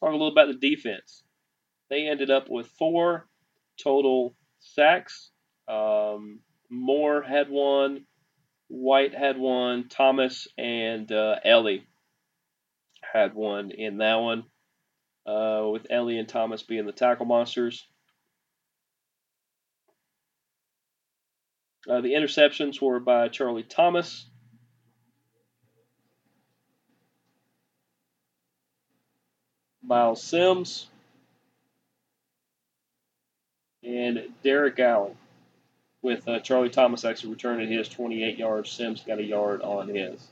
Talk 0.00 0.10
a 0.10 0.12
little 0.12 0.32
about 0.32 0.48
the 0.48 0.74
defense. 0.74 1.22
They 1.90 2.08
ended 2.08 2.30
up 2.30 2.48
with 2.48 2.66
four 2.78 3.28
total 3.82 4.34
sacks. 4.60 5.30
Um, 5.68 6.40
Moore 6.70 7.22
had 7.22 7.50
one, 7.50 8.06
White 8.74 9.14
had 9.14 9.36
one, 9.36 9.90
Thomas 9.90 10.48
and 10.56 11.12
uh, 11.12 11.36
Eley 11.44 11.86
had 13.02 13.34
one 13.34 13.70
in 13.70 13.98
that 13.98 14.14
one, 14.14 14.44
uh, 15.26 15.68
with 15.70 15.88
Eley 15.90 16.18
and 16.18 16.26
Thomas 16.26 16.62
being 16.62 16.86
the 16.86 16.92
tackle 16.92 17.26
monsters. 17.26 17.86
Uh, 21.86 22.00
the 22.00 22.14
interceptions 22.14 22.80
were 22.80 22.98
by 22.98 23.28
Charlie 23.28 23.62
Thomas. 23.62 24.26
Miles 29.82 30.22
Sims. 30.22 30.86
And 33.84 34.32
Derrik 34.42 34.78
Allen, 34.78 35.18
with 36.02 36.26
uh, 36.28 36.40
Charlie 36.40 36.68
Thomas 36.68 37.04
actually 37.04 37.30
returning 37.30 37.70
his 37.70 37.88
28 37.88 38.36
yards. 38.36 38.70
Sims 38.70 39.02
got 39.06 39.18
a 39.18 39.24
yard 39.24 39.62
on 39.62 39.88
his. 39.88 40.26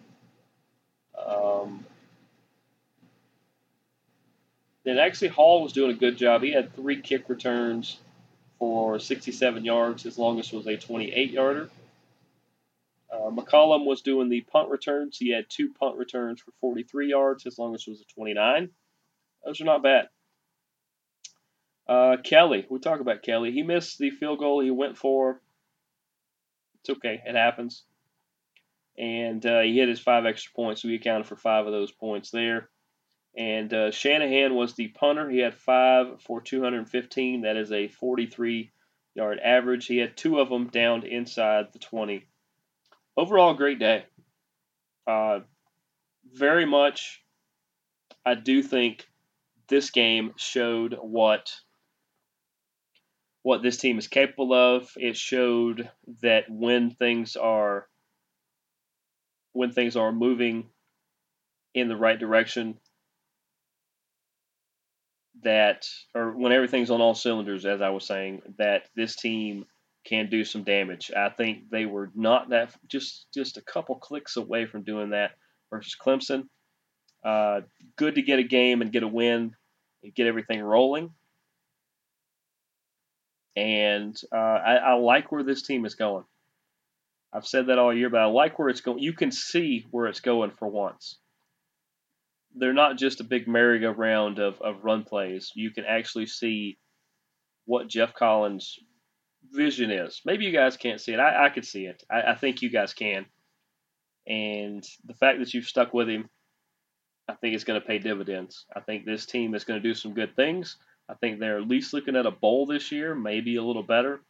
Um, 1.16 1.86
then 4.84 4.98
actually, 4.98 5.28
Hall 5.28 5.62
was 5.62 5.72
doing 5.72 5.92
a 5.92 5.98
good 5.98 6.16
job. 6.16 6.42
He 6.42 6.52
had 6.52 6.74
three 6.74 7.00
kick 7.00 7.28
returns 7.28 7.98
for 8.58 8.98
67 8.98 9.64
yards. 9.64 10.02
His 10.02 10.18
longest 10.18 10.52
was 10.52 10.66
a 10.66 10.76
28 10.76 11.30
yarder. 11.30 11.70
Uh, 13.12 13.30
McCollum 13.30 13.84
was 13.84 14.02
doing 14.02 14.28
the 14.28 14.40
punt 14.40 14.70
returns. 14.70 15.16
He 15.18 15.30
had 15.30 15.46
two 15.48 15.72
punt 15.72 15.96
returns 15.96 16.40
for 16.40 16.52
43 16.60 17.08
yards. 17.08 17.44
His 17.44 17.58
longest 17.58 17.88
was 17.88 18.00
a 18.00 18.04
29. 18.14 18.70
Those 19.44 19.60
are 19.60 19.64
not 19.64 19.82
bad. 19.82 20.08
Uh, 21.88 22.18
Kelley, 22.22 22.66
we 22.70 22.78
talk 22.78 23.00
about 23.00 23.22
Kelley. 23.22 23.50
He 23.50 23.62
missed 23.62 23.98
the 23.98 24.10
field 24.10 24.38
goal 24.38 24.60
he 24.60 24.70
went 24.70 24.96
for. 24.96 25.40
It's 26.80 26.96
okay, 26.96 27.20
it 27.24 27.34
happens. 27.34 27.84
And 28.98 29.44
uh, 29.46 29.60
he 29.60 29.78
hit 29.78 29.88
his 29.88 30.00
five 30.00 30.26
extra 30.26 30.52
points, 30.52 30.82
so 30.82 30.88
accounted 30.88 31.26
for 31.26 31.36
five 31.36 31.66
of 31.66 31.72
those 31.72 31.92
points 31.92 32.30
there. 32.30 32.68
And 33.36 33.72
uh, 33.72 33.90
Shanahan 33.90 34.54
was 34.54 34.74
the 34.74 34.88
punter. 34.88 35.30
He 35.30 35.38
had 35.38 35.54
five 35.54 36.20
for 36.22 36.40
215. 36.40 37.42
That 37.42 37.56
is 37.56 37.70
a 37.70 37.88
43 37.88 38.72
yard 39.14 39.38
average. 39.38 39.86
He 39.86 39.98
had 39.98 40.16
two 40.16 40.40
of 40.40 40.48
them 40.48 40.68
down 40.68 41.04
inside 41.04 41.72
the 41.72 41.78
20. 41.78 42.26
Overall, 43.16 43.54
great 43.54 43.78
day. 43.78 44.04
Uh, 45.06 45.40
very 46.32 46.66
much, 46.66 47.22
I 48.24 48.34
do 48.34 48.62
think 48.62 49.06
this 49.68 49.90
game 49.90 50.32
showed 50.36 50.96
what 51.00 51.52
what 53.42 53.62
this 53.62 53.76
team 53.76 53.98
is 53.98 54.08
capable 54.08 54.52
of. 54.52 54.90
It 54.96 55.16
showed 55.16 55.90
that 56.22 56.44
when 56.48 56.90
things 56.90 57.36
are 57.36 57.86
when 59.52 59.72
things 59.72 59.96
are 59.96 60.12
moving 60.12 60.68
in 61.74 61.88
the 61.88 61.96
right 61.96 62.18
direction, 62.18 62.78
that 65.42 65.88
or 66.14 66.32
when 66.36 66.52
everything's 66.52 66.90
on 66.90 67.00
all 67.00 67.14
cylinders, 67.14 67.64
as 67.64 67.80
I 67.80 67.90
was 67.90 68.06
saying, 68.06 68.42
that 68.58 68.88
this 68.94 69.16
team 69.16 69.64
can 70.04 70.30
do 70.30 70.44
some 70.44 70.64
damage. 70.64 71.10
I 71.16 71.28
think 71.30 71.70
they 71.70 71.86
were 71.86 72.10
not 72.14 72.50
that 72.50 72.74
just 72.88 73.26
just 73.32 73.56
a 73.56 73.62
couple 73.62 73.96
clicks 73.96 74.36
away 74.36 74.66
from 74.66 74.82
doing 74.82 75.10
that 75.10 75.32
versus 75.70 75.96
Clemson. 76.00 76.44
Uh, 77.24 77.62
good 77.96 78.14
to 78.14 78.22
get 78.22 78.38
a 78.38 78.44
game 78.44 78.80
and 78.80 78.92
get 78.92 79.02
a 79.02 79.08
win 79.08 79.54
and 80.02 80.14
get 80.14 80.26
everything 80.26 80.60
rolling. 80.62 81.10
And 83.56 84.16
uh, 84.32 84.36
I, 84.36 84.74
I 84.76 84.92
like 84.94 85.32
where 85.32 85.42
this 85.42 85.62
team 85.62 85.84
is 85.84 85.94
going. 85.94 86.24
I've 87.32 87.46
said 87.46 87.66
that 87.66 87.78
all 87.78 87.94
year, 87.94 88.10
but 88.10 88.20
I 88.20 88.26
like 88.26 88.58
where 88.58 88.68
it's 88.68 88.80
going. 88.80 88.98
You 88.98 89.12
can 89.12 89.30
see 89.30 89.86
where 89.90 90.06
it's 90.06 90.20
going 90.20 90.50
for 90.58 90.68
once. 90.68 91.18
They're 92.54 92.72
not 92.72 92.98
just 92.98 93.20
a 93.20 93.24
big 93.24 93.46
merry-go-round 93.46 94.40
of, 94.40 94.60
of 94.60 94.84
run 94.84 95.04
plays. 95.04 95.52
You 95.54 95.70
can 95.70 95.84
actually 95.84 96.26
see 96.26 96.78
what 97.66 97.88
Geoff 97.88 98.14
Collins' 98.14 98.78
vision 99.52 99.92
is. 99.92 100.20
Maybe 100.24 100.44
you 100.44 100.52
guys 100.52 100.76
can't 100.76 101.00
see 101.00 101.12
it. 101.12 101.20
I, 101.20 101.46
I 101.46 101.48
could 101.50 101.64
see 101.64 101.84
it. 101.86 102.02
I, 102.10 102.32
I 102.32 102.34
think 102.34 102.62
you 102.62 102.70
guys 102.70 102.94
can. 102.94 103.26
And 104.26 104.84
the 105.04 105.14
fact 105.14 105.38
that 105.38 105.54
you've 105.54 105.66
stuck 105.66 105.94
with 105.94 106.08
him, 106.08 106.28
I 107.28 107.34
think 107.34 107.54
it's 107.54 107.64
going 107.64 107.80
to 107.80 107.86
pay 107.86 107.98
dividends. 107.98 108.66
I 108.74 108.80
think 108.80 109.04
this 109.04 109.26
team 109.26 109.54
is 109.54 109.64
going 109.64 109.80
to 109.80 109.88
do 109.88 109.94
some 109.94 110.14
good 110.14 110.34
things. 110.34 110.76
I 111.10 111.14
think 111.14 111.40
they're 111.40 111.58
at 111.58 111.68
least 111.68 111.92
looking 111.92 112.14
at 112.14 112.26
a 112.26 112.30
bowl 112.30 112.66
this 112.66 112.92
year, 112.92 113.14
maybe 113.14 113.56
a 113.56 113.62
little 113.62 113.82
better. 113.82 114.20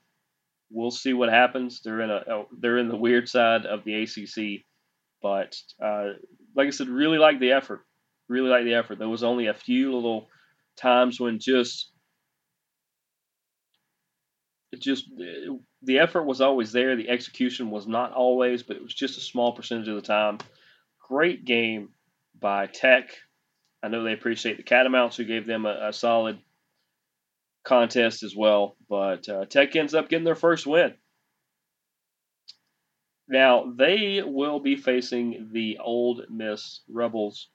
We'll 0.71 0.91
see 0.91 1.13
what 1.13 1.29
happens. 1.29 1.83
They're 1.83 2.01
in 2.01 2.11
a 2.11 2.45
they're 2.59 2.79
in 2.79 2.89
the 2.89 2.97
weird 2.97 3.29
side 3.29 3.67
of 3.67 3.85
the 3.85 4.03
ACC, 4.03 4.65
but 5.21 5.57
uh, 5.83 6.13
like 6.55 6.69
I 6.69 6.71
said, 6.71 6.89
really 6.89 7.19
like 7.19 7.41
the 7.41 7.53
effort. 7.53 7.85
Really 8.29 8.49
like 8.49 8.65
the 8.65 8.75
effort. 8.75 8.99
There 8.99 9.09
was 9.09 9.25
only 9.25 9.49
a 9.49 9.55
few 9.55 9.95
little 9.95 10.29
times 10.77 11.21
when 11.21 11.39
just 11.39 11.91
it 14.73 14.81
just 14.81 15.11
the 15.83 15.99
effort 15.99 16.23
was 16.23 16.41
always 16.41 16.73
there. 16.73 16.97
The 16.97 17.11
execution 17.11 17.71
was 17.71 17.87
not 17.87 18.13
always, 18.13 18.63
but 18.63 18.77
it 18.77 18.83
was 18.83 18.95
just 18.95 19.19
a 19.19 19.23
small 19.23 19.53
percentage 19.53 19.89
of 19.89 19.97
the 19.97 20.03
time. 20.03 20.39
Great 21.09 21.45
game 21.45 21.91
by 22.39 22.67
Tech. 22.67 23.11
I 23.83 23.89
know 23.89 24.05
they 24.05 24.13
appreciate 24.13 24.57
the 24.57 24.63
Catamounts 24.63 25.17
who 25.17 25.25
gave 25.25 25.47
them 25.47 25.67
a, 25.67 25.89
a 25.89 25.93
solid 25.93 26.39
contest 27.65 28.23
as 28.23 28.35
well, 28.35 28.77
but 28.89 29.29
uh, 29.29 29.45
Tech 29.47 29.77
ends 29.77 29.95
up 29.95 30.09
getting 30.09 30.25
their 30.25 30.35
first 30.35 30.67
win. 30.67 30.95
Now 33.29 33.73
they 33.77 34.23
will 34.25 34.61
be 34.61 34.77
facing 34.77 35.51
the 35.53 35.79
Ole 35.79 36.25
Miss 36.29 36.81
Rebels 36.89 37.49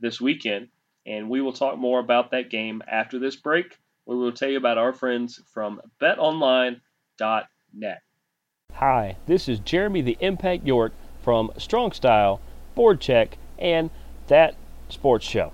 this 0.00 0.20
weekend, 0.20 0.68
and 1.06 1.30
we 1.30 1.40
will 1.40 1.52
talk 1.52 1.78
more 1.78 2.00
about 2.00 2.32
that 2.32 2.50
game 2.50 2.82
after 2.88 3.18
this 3.18 3.36
break 3.36 3.78
we 4.10 4.16
will 4.16 4.32
tell 4.32 4.50
you 4.50 4.56
about 4.56 4.76
our 4.76 4.92
friends 4.92 5.40
from 5.52 5.80
betonline.net. 6.00 6.80
Hi, 8.74 9.16
this 9.26 9.48
is 9.48 9.60
Jeremy 9.60 10.00
the 10.00 10.16
Impact 10.20 10.66
York 10.66 10.92
from 11.22 11.52
Strong 11.58 11.92
Style, 11.92 12.40
Board 12.74 13.00
Check, 13.00 13.38
and 13.56 13.90
That 14.26 14.56
Sports 14.88 15.26
Show. 15.26 15.52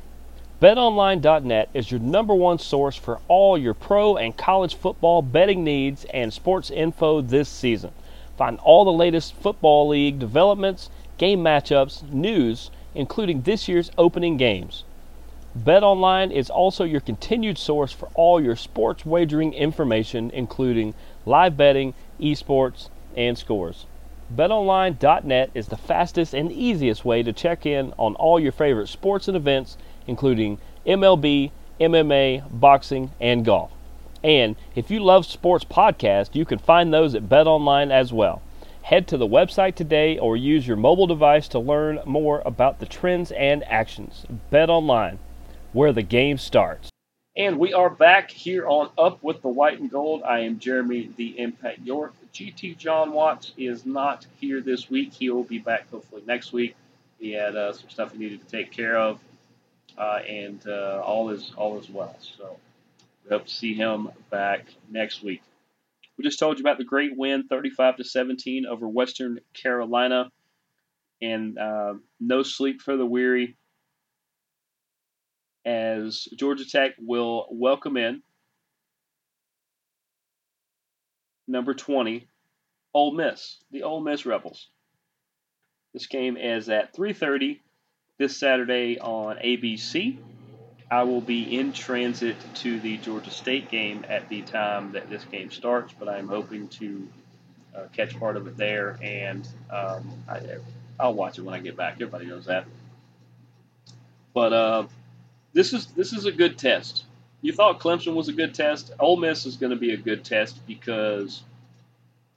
BetOnline.net 0.63 1.69
is 1.75 1.91
your 1.91 2.01
number 2.01 2.35
one 2.35 2.59
source 2.59 2.97
for 2.97 3.21
all 3.29 3.59
your 3.59 3.75
pro 3.75 4.17
and 4.17 4.35
college 4.35 4.75
football 4.75 5.21
betting 5.21 5.63
needs 5.63 6.07
and 6.15 6.33
sports 6.33 6.71
info 6.71 7.21
this 7.21 7.51
season. 7.51 7.91
Find 8.39 8.59
all 8.61 8.87
the 8.87 8.93
latest 8.93 9.35
football 9.35 9.87
league 9.87 10.19
developments, 10.19 10.89
game 11.19 11.41
matchups, 11.41 12.11
news, 12.11 12.71
including 12.95 13.43
this 13.43 13.69
year's 13.69 13.91
opening 13.99 14.39
games. 14.39 14.85
BetOnline 15.59 16.33
is 16.33 16.49
also 16.49 16.85
your 16.85 17.03
continued 17.03 17.59
source 17.59 17.93
for 17.93 18.09
all 18.15 18.41
your 18.41 18.57
sports 18.57 19.05
wagering 19.05 19.53
information, 19.53 20.31
including 20.31 20.95
live 21.27 21.59
betting, 21.59 21.93
esports, 22.19 22.89
and 23.15 23.37
scores. 23.37 23.85
BetOnline.net 24.35 25.51
is 25.53 25.69
the 25.69 25.77
fastest 25.77 26.33
and 26.33 26.51
easiest 26.51 27.05
way 27.05 27.23
to 27.23 27.35
check 27.35 27.67
in 27.67 27.93
on 27.99 28.15
all 28.15 28.41
your 28.41 28.53
favorite 28.53 28.89
sports 28.89 29.29
and 29.29 29.37
events, 29.37 29.77
including 30.07 30.59
MLB, 30.87 31.51
MMA, 31.81 32.45
boxing, 32.51 33.11
and 33.21 33.45
golf. 33.45 33.71
And 34.23 34.57
if 34.75 34.91
you 34.91 35.01
love 35.01 35.27
sports 35.27 35.65
podcasts, 35.65 36.35
you 36.35 36.45
can 36.45 36.59
find 36.59 36.93
those 36.93 37.15
at 37.15 37.29
BetOnline 37.29 37.91
as 37.91 38.13
well. 38.13 38.43
Head 38.83 39.09
to 39.09 39.17
the 39.17 39.27
website 39.27 39.75
today 39.75 40.19
or 40.19 40.37
use 40.37 40.67
your 40.67 40.77
mobile 40.77 41.07
device 41.07 41.49
to 41.49 41.59
learn 41.59 42.01
more 42.05 42.43
about 42.45 42.79
the 42.79 42.87
trends 42.87 43.33
and 43.33 43.65
actions. 43.65 44.25
BetOnline 44.53 45.19
where 45.77 45.93
the 45.93 46.03
game 46.03 46.39
starts. 46.39 46.89
And 47.37 47.59
we 47.59 47.75
are 47.75 47.91
back 47.91 48.31
here 48.31 48.67
on 48.67 48.89
Up 48.97 49.23
with 49.23 49.43
the 49.43 49.49
White 49.49 49.79
and 49.79 49.91
Gold. 49.91 50.23
I 50.23 50.41
am 50.41 50.59
Jeremy 50.59 51.11
the 51.17 51.39
Impact 51.39 51.81
York. 51.81 52.15
GT 52.33 52.79
Jon 52.79 53.13
Watts 53.13 53.53
is 53.59 53.85
not 53.85 54.27
here 54.41 54.63
this 54.63 54.89
week. 54.89 55.13
He 55.13 55.29
will 55.29 55.45
be 55.45 55.59
back 55.59 55.91
hopefully 55.91 56.23
next 56.27 56.55
week. 56.55 56.77
He 57.19 57.33
had 57.33 57.57
uh, 57.57 57.75
some 57.75 57.91
stuff 57.91 58.13
he 58.13 58.19
needed 58.19 58.41
to 58.41 58.47
take 58.47 58.73
care 58.73 58.97
of, 58.97 59.21
uh, 59.99 60.21
and 60.29 60.67
uh, 60.67 61.03
all 61.05 61.31
is 61.31 61.53
all 61.57 61.79
is 61.79 61.89
well. 61.89 62.17
So 62.21 62.59
we 63.25 63.31
hope 63.31 63.47
to 63.47 63.53
see 63.53 63.75
him 63.75 64.11
back 64.31 64.67
next 64.91 65.23
week. 65.23 65.43
We 66.17 66.25
just 66.25 66.39
told 66.39 66.59
you 66.59 66.63
about 66.63 66.79
the 66.79 66.85
great 66.85 67.17
win, 67.17 67.47
35 67.49 67.97
to 67.97 68.05
17 68.05 68.65
over 68.67 68.89
Western 68.89 69.41
Carolina, 69.53 70.31
and 71.21 71.59
uh, 71.59 71.95
no 72.21 72.43
sleep 72.43 72.81
for 72.81 72.97
the 72.97 73.05
weary 73.05 73.57
as 75.67 76.29
Georgia 76.37 76.65
Tech 76.65 76.93
will 76.99 77.49
welcome 77.51 77.97
in 77.97 78.23
number 81.49 81.75
20, 81.75 82.29
Ole 82.95 83.13
Miss, 83.13 83.59
the 83.71 83.83
Ole 83.83 84.01
Miss 84.01 84.25
Rebels. 84.25 84.69
This 85.93 86.07
game 86.07 86.37
is 86.37 86.69
at 86.69 86.95
3:30 86.95 87.61
this 88.19 88.37
Saturday 88.37 88.99
on 88.99 89.37
ABC. 89.37 90.17
I 90.91 91.03
will 91.03 91.21
be 91.21 91.59
in 91.59 91.73
transit 91.73 92.37
to 92.57 92.79
the 92.81 92.97
Georgia 92.99 93.31
State 93.31 93.71
game 93.71 94.05
at 94.09 94.29
the 94.29 94.43
time 94.43 94.93
that 94.93 95.11
this 95.11 95.25
game 95.25 95.51
starts, 95.51 95.93
but 95.99 96.09
I'm 96.09 96.29
hoping 96.29 96.69
to 96.69 97.09
uh, 97.77 97.81
catch 97.93 98.19
part 98.19 98.37
of 98.37 98.47
it 98.47 98.57
there, 98.57 98.99
and 99.03 99.47
um, 99.69 100.11
I, 100.29 100.59
will 101.01 101.15
watch 101.15 101.39
it 101.39 101.43
when 101.43 101.55
I 101.55 101.59
get 101.59 101.77
back. 101.77 101.95
Everybody 101.95 102.27
knows 102.27 102.47
that. 102.47 102.67
But 104.33 104.53
uh, 104.53 104.87
this 105.53 105.73
is 105.73 105.87
this 105.87 106.13
is 106.13 106.25
a 106.25 106.33
good 106.33 106.57
test. 106.57 107.05
You 107.43 107.53
thought 107.53 107.81
Clemson 107.81 108.15
was 108.15 108.29
a 108.29 108.33
good 108.33 108.55
test. 108.55 108.93
Ole 108.99 109.17
Miss 109.17 109.45
is 109.45 109.57
going 109.57 109.71
to 109.71 109.77
be 109.77 109.93
a 109.93 109.97
good 109.97 110.25
test 110.25 110.65
because 110.67 111.43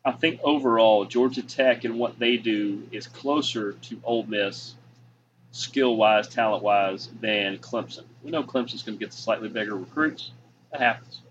I 0.03 0.11
think 0.11 0.39
overall 0.43 1.05
Georgia 1.05 1.41
Tech 1.41 1.83
and 1.83 1.99
what 1.99 2.17
they 2.17 2.37
do 2.37 2.83
is 2.91 3.07
closer 3.07 3.73
to 3.73 3.99
Ole 4.03 4.23
Miss 4.23 4.75
skill 5.51 5.95
wise, 5.95 6.27
talent 6.27 6.63
wise 6.63 7.09
than 7.21 7.57
Clemson. 7.57 8.03
We 8.23 8.31
know 8.31 8.43
Clemson's 8.43 8.83
going 8.83 8.97
to 8.97 9.03
get 9.03 9.12
the 9.12 9.17
slightly 9.17 9.49
bigger 9.49 9.75
recruits. 9.75 10.31
That 10.71 10.81
happens. 10.81 11.21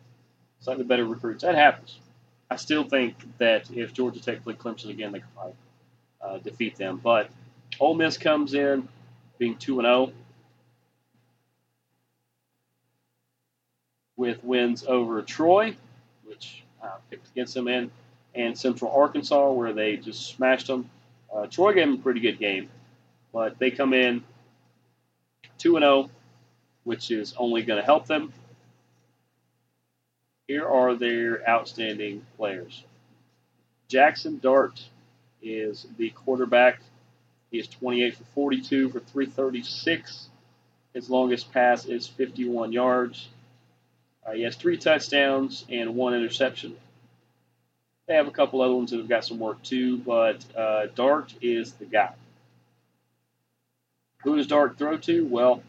Slightly 0.60 0.84
better 0.84 1.04
recruits. 1.04 1.42
That 1.42 1.54
happens. 1.54 1.98
I 2.50 2.56
still 2.56 2.84
think 2.84 3.16
that 3.38 3.70
if 3.70 3.92
Georgia 3.92 4.20
Tech 4.20 4.42
played 4.42 4.58
Clemson 4.58 4.90
again, 4.90 5.12
they 5.12 5.20
could 5.20 5.34
probably 5.34 5.54
uh, 6.20 6.38
defeat 6.38 6.76
them. 6.76 7.00
But 7.02 7.30
Ole 7.78 7.94
Miss 7.94 8.18
comes 8.18 8.54
in 8.54 8.88
being 9.38 9.56
two 9.56 9.78
and 9.78 9.86
zero. 9.86 9.94
Oh. 9.94 10.12
with 14.18 14.42
wins 14.44 14.84
over 14.86 15.22
Troy, 15.22 15.74
which 16.26 16.62
I 16.82 16.90
picked 17.08 17.28
against 17.28 17.54
them 17.54 17.68
in, 17.68 17.90
and 18.34 18.58
Central 18.58 18.90
Arkansas, 18.90 19.52
where 19.52 19.72
they 19.72 19.96
just 19.96 20.26
smashed 20.26 20.66
them. 20.66 20.90
Uh, 21.34 21.46
Troy 21.46 21.72
gave 21.72 21.86
them 21.86 21.94
a 21.94 22.02
pretty 22.02 22.20
good 22.20 22.38
game, 22.38 22.68
but 23.32 23.58
they 23.58 23.70
come 23.70 23.92
in 23.92 24.24
2 25.58 25.78
0, 25.78 26.10
which 26.84 27.10
is 27.10 27.34
only 27.36 27.62
going 27.62 27.78
to 27.78 27.84
help 27.84 28.06
them. 28.06 28.32
Here 30.46 30.66
are 30.66 30.94
their 30.94 31.48
outstanding 31.48 32.24
players. 32.36 32.84
Jackson 33.88 34.38
Dart 34.38 34.82
is 35.42 35.86
the 35.96 36.10
quarterback. 36.10 36.80
He 37.50 37.58
is 37.58 37.68
28 37.68 38.16
for 38.16 38.24
42 38.34 38.88
for 38.90 39.00
336. 39.00 40.28
His 40.94 41.10
longest 41.10 41.52
pass 41.52 41.84
is 41.86 42.06
51 42.06 42.72
yards. 42.72 43.28
Uh, 44.26 44.32
he 44.32 44.42
has 44.42 44.56
three 44.56 44.76
touchdowns 44.76 45.64
and 45.70 45.94
one 45.94 46.14
interception. 46.14 46.76
They 48.06 48.14
have 48.14 48.26
a 48.26 48.32
couple 48.32 48.62
other 48.62 48.74
ones 48.74 48.90
that 48.90 48.98
have 48.98 49.08
got 49.08 49.24
some 49.24 49.38
work 49.38 49.62
too, 49.62 49.98
but 49.98 50.44
uh, 50.56 50.86
Dart 50.94 51.34
is 51.42 51.72
the 51.72 51.84
guy. 51.84 52.14
Who 54.24 54.36
does 54.36 54.46
Dart 54.46 54.78
throw 54.78 54.96
to? 54.98 55.26
Well, 55.26 55.62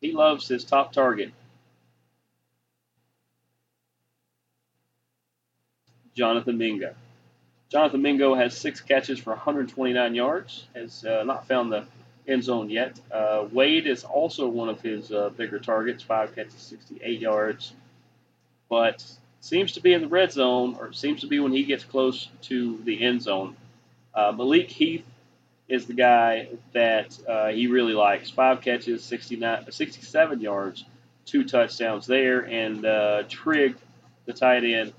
he 0.00 0.12
loves 0.12 0.48
his 0.48 0.64
top 0.64 0.92
target. 0.92 1.32
Jonathan 6.14 6.58
Mingo. 6.58 6.94
Jonathan 7.70 8.02
Mingo 8.02 8.34
has 8.34 8.56
six 8.56 8.80
catches 8.80 9.18
for 9.18 9.30
129 9.30 10.14
yards. 10.14 10.66
Has 10.74 11.04
uh, 11.04 11.24
not 11.24 11.48
found 11.48 11.72
the 11.72 11.84
end 12.28 12.44
zone 12.44 12.70
yet. 12.70 13.00
Uh, 13.10 13.46
Wade 13.50 13.86
is 13.86 14.04
also 14.04 14.46
one 14.48 14.68
of 14.68 14.80
his 14.80 15.10
uh, 15.10 15.30
bigger 15.30 15.58
targets, 15.58 16.02
five 16.02 16.34
catches, 16.34 16.54
68 16.54 17.18
yards, 17.18 17.72
but 18.68 19.04
seems 19.40 19.72
to 19.72 19.80
be 19.80 19.92
in 19.92 20.02
the 20.02 20.08
red 20.08 20.30
zone, 20.30 20.76
or 20.78 20.92
seems 20.92 21.22
to 21.22 21.26
be 21.26 21.40
when 21.40 21.52
he 21.52 21.64
gets 21.64 21.82
close 21.82 22.28
to 22.42 22.78
the 22.84 23.02
end 23.02 23.22
zone. 23.22 23.56
Uh, 24.14 24.32
Malik 24.32 24.70
Heath 24.70 25.04
is 25.72 25.86
the 25.86 25.94
guy 25.94 26.48
that 26.74 27.18
uh, 27.26 27.48
he 27.48 27.66
really 27.66 27.94
likes. 27.94 28.28
Five 28.28 28.60
catches, 28.60 29.02
69, 29.04 29.72
67 29.72 30.40
yards, 30.42 30.84
two 31.24 31.44
touchdowns 31.44 32.06
there, 32.06 32.40
and 32.40 32.84
uh, 32.84 33.22
Trigg, 33.26 33.76
the 34.26 34.34
tight 34.34 34.64
end, 34.64 34.92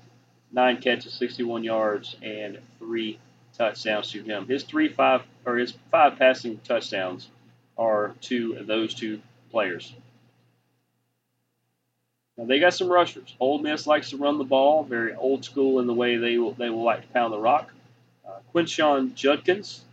nine 0.50 0.78
catches, 0.78 1.12
61 1.12 1.62
yards, 1.62 2.16
and 2.24 2.58
three 2.80 3.20
touchdowns 3.56 4.10
to 4.10 4.24
him. 4.24 4.48
His 4.48 4.64
three 4.64 4.88
five 4.88 5.22
or 5.46 5.58
his 5.58 5.74
five 5.92 6.18
passing 6.18 6.58
touchdowns 6.64 7.28
are 7.78 8.16
to 8.22 8.58
those 8.62 8.94
two 8.94 9.20
players. 9.52 9.94
Now 12.36 12.46
they 12.46 12.58
got 12.58 12.74
some 12.74 12.88
rushers. 12.88 13.32
Ole 13.38 13.60
Miss 13.60 13.86
likes 13.86 14.10
to 14.10 14.16
run 14.16 14.38
the 14.38 14.44
ball, 14.44 14.82
very 14.82 15.14
old 15.14 15.44
school 15.44 15.78
in 15.78 15.86
the 15.86 15.94
way 15.94 16.16
they 16.16 16.36
will 16.36 16.54
they 16.54 16.68
will 16.68 16.82
like 16.82 17.02
to 17.02 17.08
pound 17.12 17.32
the 17.32 17.38
rock. 17.38 17.72
Uh, 18.26 18.40
Quinshon 18.52 19.14
Judkins 19.14 19.84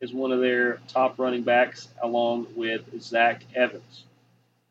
is 0.00 0.12
one 0.12 0.32
of 0.32 0.40
their 0.40 0.80
top 0.88 1.18
running 1.18 1.42
backs, 1.42 1.88
along 2.02 2.48
with 2.54 2.82
Zach 3.00 3.44
Evans. 3.54 4.04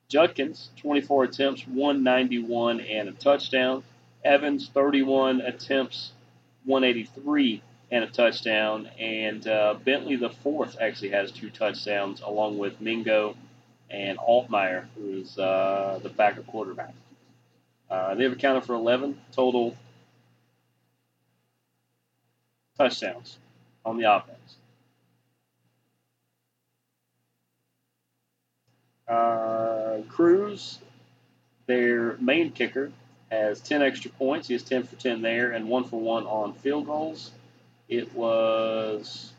Judkins, 0.08 0.70
24 0.78 1.24
attempts, 1.24 1.68
191 1.68 2.82
and 2.82 3.10
a 3.10 3.14
touchdown. 3.14 3.84
Evans, 4.24 4.70
31 4.74 5.42
attempts, 5.42 6.12
183 6.66 7.62
and 7.92 8.04
a 8.04 8.08
touchdown. 8.08 8.90
And 9.00 9.48
uh, 9.48 9.76
Bentley 9.84 10.16
the 10.16 10.30
fourth 10.30 10.78
actually 10.80 11.10
has 11.10 11.32
two 11.32 11.50
touchdowns, 11.50 12.22
along 12.22 12.58
with 12.58 12.80
Mingo 12.80 13.36
and 13.90 14.18
Altmyer, 14.18 14.86
who 14.96 15.22
is 15.22 15.38
uh, 15.38 16.00
the 16.02 16.10
backup 16.10 16.48
quarterback. 16.48 16.94
Uh, 17.90 18.16
they've 18.16 18.32
accounted 18.32 18.66
for 18.66 18.74
11 18.74 19.20
total 19.32 19.76
touchdowns 22.78 23.38
on 23.86 23.98
the 23.98 24.12
offense. 24.12 24.58
Uh, 29.08 29.98
Cruz, 30.10 30.80
their 31.66 32.18
main 32.18 32.52
kicker, 32.52 32.92
has 33.30 33.60
10 33.62 33.82
extra 33.82 34.12
points. 34.12 34.48
He 34.48 34.54
has 34.54 34.64
10 34.64 34.84
for 34.84 34.96
10 34.96 35.22
there 35.22 35.52
and 35.52 35.68
1 35.68 35.84
for 35.86 36.00
1 36.00 36.26
on 36.26 36.54
field 36.54 36.86
goals. 36.86 37.32
It 37.90 38.14
was 38.14 39.32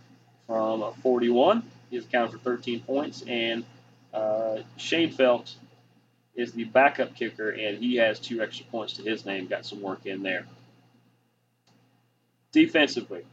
from 0.46 0.82
a 0.82 0.92
41. 0.92 1.62
He's 1.90 2.04
accounted 2.04 2.40
for 2.40 2.56
13 2.56 2.80
points. 2.80 3.22
And 3.26 3.64
uh, 4.12 4.58
Shane 4.76 5.12
Felt 5.12 5.54
is 6.34 6.52
the 6.52 6.64
backup 6.64 7.14
kicker, 7.14 7.50
and 7.50 7.78
he 7.78 7.96
has 7.96 8.18
two 8.18 8.42
extra 8.42 8.66
points 8.66 8.94
to 8.94 9.02
his 9.02 9.24
name. 9.24 9.46
Got 9.46 9.64
some 9.64 9.80
work 9.80 10.04
in 10.04 10.22
there. 10.22 10.46
Defensively, 12.50 13.24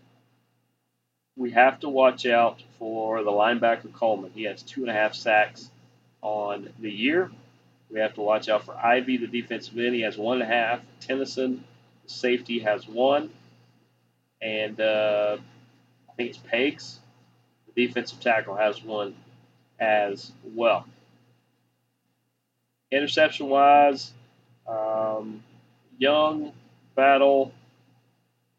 we 1.35 1.51
have 1.51 1.79
to 1.79 1.89
watch 1.89 2.25
out 2.25 2.61
for 2.77 3.23
the 3.23 3.31
linebacker 3.31 3.91
Coleman. 3.93 4.31
He 4.33 4.43
has 4.43 4.61
two 4.61 4.81
and 4.81 4.89
a 4.89 4.93
half 4.93 5.15
sacks 5.15 5.70
on 6.21 6.69
the 6.79 6.91
year. 6.91 7.31
We 7.89 7.99
have 7.99 8.13
to 8.15 8.21
watch 8.21 8.47
out 8.47 8.63
for 8.65 8.75
Ivey, 8.75 9.17
the 9.17 9.27
defensive 9.27 9.77
end. 9.77 9.95
He 9.95 10.01
has 10.01 10.17
one 10.17 10.41
and 10.41 10.49
a 10.49 10.53
half. 10.53 10.79
Tennison, 11.01 11.63
safety, 12.05 12.59
has 12.59 12.87
one. 12.87 13.31
And 14.41 14.79
uh, 14.79 15.37
I 16.09 16.13
think 16.13 16.29
it's 16.29 16.39
Pegues, 16.39 16.99
the 17.67 17.87
defensive 17.87 18.19
tackle, 18.19 18.55
has 18.55 18.81
one 18.83 19.15
as 19.79 20.31
well. 20.43 20.85
Interception 22.91 23.47
wise, 23.49 24.11
um, 24.67 25.43
Young, 25.97 26.53
Battle, 26.95 27.53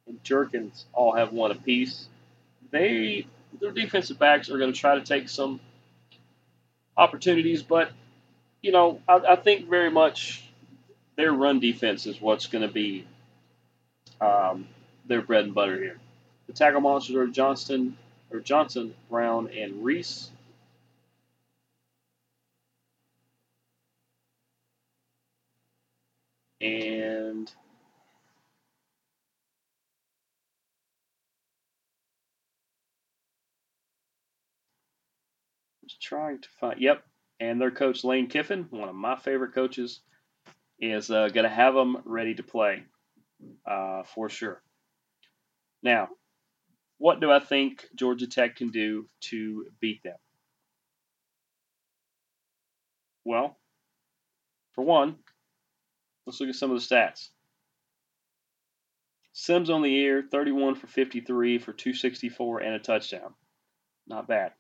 and 0.06 0.22
Jerkins 0.22 0.86
all 0.92 1.14
have 1.14 1.32
one 1.32 1.50
apiece. 1.50 2.06
They 2.70 3.26
their 3.60 3.72
defensive 3.72 4.18
backs 4.18 4.50
are 4.50 4.58
going 4.58 4.72
to 4.72 4.78
try 4.78 4.94
to 4.94 5.02
take 5.04 5.28
some 5.28 5.60
opportunities, 6.96 7.62
but 7.62 7.90
you 8.62 8.72
know, 8.72 9.00
I, 9.08 9.16
I 9.30 9.36
think 9.36 9.68
very 9.68 9.90
much 9.90 10.44
their 11.16 11.32
run 11.32 11.60
defense 11.60 12.06
is 12.06 12.20
what's 12.20 12.46
going 12.46 12.66
to 12.66 12.72
be 12.72 13.06
um, 14.20 14.68
their 15.06 15.22
bread 15.22 15.44
and 15.44 15.54
butter 15.54 15.76
here. 15.76 15.98
The 16.46 16.52
tackle 16.52 16.80
monsters 16.80 17.16
are 17.16 17.26
Johnston 17.26 17.96
or 18.30 18.40
Johnson, 18.40 18.94
Brown, 19.10 19.48
and 19.50 19.84
Reese. 19.84 20.30
And 26.60 27.50
trying 36.12 36.38
to 36.38 36.48
find. 36.60 36.80
Yep, 36.80 37.02
and 37.40 37.60
their 37.60 37.70
coach 37.70 38.04
Lane 38.04 38.28
Kiffin, 38.28 38.66
one 38.70 38.88
of 38.88 38.94
my 38.94 39.16
favorite 39.16 39.54
coaches, 39.54 40.00
is 40.78 41.10
uh, 41.10 41.28
going 41.28 41.44
to 41.44 41.54
have 41.54 41.74
them 41.74 42.02
ready 42.04 42.34
to 42.34 42.42
play 42.42 42.82
uh, 43.66 44.02
for 44.02 44.28
sure. 44.28 44.62
Now, 45.82 46.08
what 46.98 47.20
do 47.20 47.32
I 47.32 47.38
think 47.38 47.86
Georgia 47.96 48.26
Tech 48.26 48.56
can 48.56 48.70
do 48.70 49.06
to 49.22 49.66
beat 49.80 50.02
them? 50.02 50.16
Well, 53.24 53.56
for 54.72 54.84
one, 54.84 55.16
let's 56.26 56.40
look 56.40 56.50
at 56.50 56.56
some 56.56 56.70
of 56.72 56.78
the 56.78 56.94
stats. 56.94 57.28
Sims 59.32 59.70
on 59.70 59.80
the 59.80 59.90
year, 59.90 60.22
31 60.30 60.74
for 60.74 60.88
53 60.88 61.58
for 61.58 61.72
264 61.72 62.58
and 62.60 62.74
a 62.74 62.78
touchdown. 62.78 63.32
Not 64.06 64.28
bad. 64.28 64.52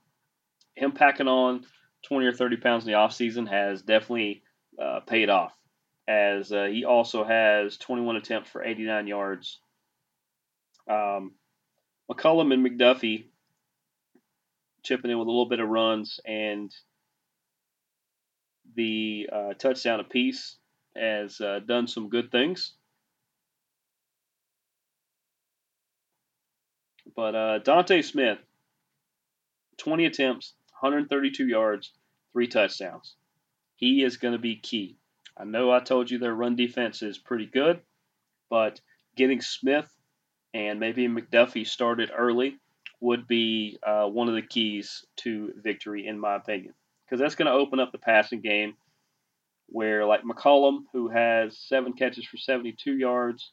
Him 0.74 0.92
packing 0.92 1.28
on 1.28 1.64
20 2.06 2.26
or 2.26 2.32
30 2.32 2.56
pounds 2.56 2.84
in 2.84 2.92
the 2.92 2.98
offseason 2.98 3.48
has 3.48 3.82
definitely 3.82 4.42
uh, 4.80 5.00
paid 5.00 5.28
off, 5.28 5.52
as 6.08 6.52
uh, 6.52 6.64
he 6.64 6.84
also 6.84 7.24
has 7.24 7.76
21 7.76 8.16
attempts 8.16 8.50
for 8.50 8.64
89 8.64 9.06
yards. 9.06 9.58
Um, 10.88 11.32
McCollum 12.10 12.52
and 12.52 12.66
McDuffie 12.66 13.26
chipping 14.82 15.10
in 15.10 15.18
with 15.18 15.28
a 15.28 15.30
little 15.30 15.48
bit 15.48 15.60
of 15.60 15.68
runs 15.68 16.18
and 16.26 16.74
the 18.74 19.28
uh, 19.32 19.54
touchdown 19.54 20.00
apiece 20.00 20.56
has 20.96 21.40
uh, 21.40 21.60
done 21.66 21.86
some 21.86 22.08
good 22.08 22.30
things. 22.30 22.72
But 27.14 27.34
uh, 27.34 27.58
Dontae 27.60 28.04
Smith, 28.04 28.38
20 29.78 30.06
attempts, 30.06 30.54
132 30.82 31.46
yards, 31.46 31.92
three 32.32 32.48
touchdowns. 32.48 33.14
He 33.76 34.02
is 34.02 34.16
going 34.16 34.32
to 34.32 34.38
be 34.38 34.56
key. 34.56 34.96
I 35.36 35.44
know 35.44 35.70
I 35.70 35.78
told 35.78 36.10
you 36.10 36.18
their 36.18 36.34
run 36.34 36.56
defense 36.56 37.02
is 37.02 37.18
pretty 37.18 37.46
good, 37.46 37.80
but 38.50 38.80
getting 39.16 39.40
Smith 39.40 39.88
and 40.52 40.80
maybe 40.80 41.06
McDuffie 41.06 41.66
started 41.66 42.10
early 42.16 42.56
would 43.00 43.28
be 43.28 43.78
uh, 43.86 44.06
one 44.06 44.28
of 44.28 44.34
the 44.34 44.42
keys 44.42 45.04
to 45.18 45.52
victory, 45.56 46.06
in 46.06 46.18
my 46.18 46.36
opinion, 46.36 46.74
because 47.04 47.20
that's 47.20 47.36
going 47.36 47.46
to 47.46 47.52
open 47.52 47.80
up 47.80 47.92
the 47.92 47.98
passing 47.98 48.40
game. 48.40 48.74
Where, 49.68 50.04
like 50.04 50.22
McCollum, 50.22 50.80
who 50.92 51.08
has 51.08 51.56
seven 51.56 51.94
catches 51.94 52.26
for 52.26 52.36
72 52.36 52.92
yards, 52.92 53.52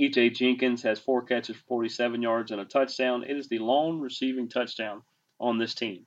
E.J. 0.00 0.30
Jenkins 0.30 0.82
has 0.82 0.98
four 0.98 1.22
catches 1.22 1.56
for 1.56 1.64
47 1.68 2.22
yards 2.22 2.50
and 2.50 2.60
a 2.60 2.64
touchdown. 2.64 3.22
It 3.22 3.36
is 3.36 3.48
the 3.48 3.60
lone 3.60 4.00
receiving 4.00 4.48
touchdown 4.48 5.02
on 5.40 5.58
this 5.58 5.74
team. 5.74 6.06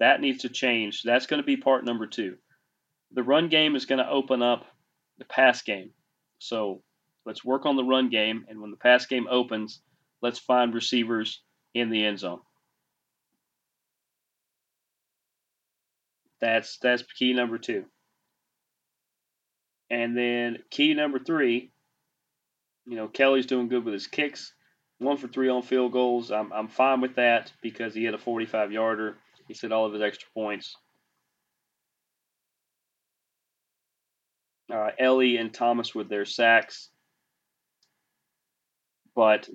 That 0.00 0.20
needs 0.20 0.42
to 0.42 0.48
change. 0.48 1.02
That's 1.02 1.26
going 1.26 1.42
to 1.42 1.46
be 1.46 1.56
part 1.56 1.84
number 1.84 2.06
two. 2.06 2.36
The 3.12 3.22
run 3.22 3.48
game 3.48 3.74
is 3.74 3.86
going 3.86 3.98
to 3.98 4.10
open 4.10 4.42
up 4.42 4.64
the 5.18 5.24
pass 5.24 5.62
game. 5.62 5.90
So 6.38 6.82
let's 7.26 7.44
work 7.44 7.66
on 7.66 7.76
the 7.76 7.84
run 7.84 8.10
game, 8.10 8.44
and 8.48 8.60
when 8.60 8.70
the 8.70 8.76
pass 8.76 9.06
game 9.06 9.26
opens, 9.28 9.80
let's 10.22 10.38
find 10.38 10.74
receivers 10.74 11.42
in 11.74 11.90
the 11.90 12.04
end 12.04 12.18
zone. 12.18 12.40
That's 16.40 16.78
that's 16.78 17.02
key 17.02 17.32
number 17.32 17.58
two. 17.58 17.84
And 19.90 20.16
then 20.16 20.58
key 20.70 20.94
number 20.94 21.18
three, 21.18 21.72
you 22.86 22.96
know, 22.96 23.08
Kelley's 23.08 23.46
doing 23.46 23.68
good 23.68 23.84
with 23.84 23.94
his 23.94 24.06
kicks 24.06 24.52
one 24.98 25.16
for 25.16 25.28
three 25.28 25.48
on 25.48 25.62
field 25.62 25.92
goals. 25.92 26.30
I'm, 26.30 26.52
I'm 26.52 26.68
fine 26.68 27.00
with 27.00 27.16
that 27.16 27.52
because 27.62 27.94
he 27.94 28.04
had 28.04 28.14
a 28.14 28.18
45 28.18 28.72
yarder. 28.72 29.16
He 29.46 29.54
said 29.54 29.72
all 29.72 29.86
of 29.86 29.92
his 29.92 30.02
extra 30.02 30.28
points. 30.34 30.76
Uh, 34.72 34.90
Eley 34.98 35.38
and 35.38 35.52
Thomas 35.52 35.94
with 35.94 36.08
their 36.08 36.24
sacks. 36.24 36.90
But 39.14 39.48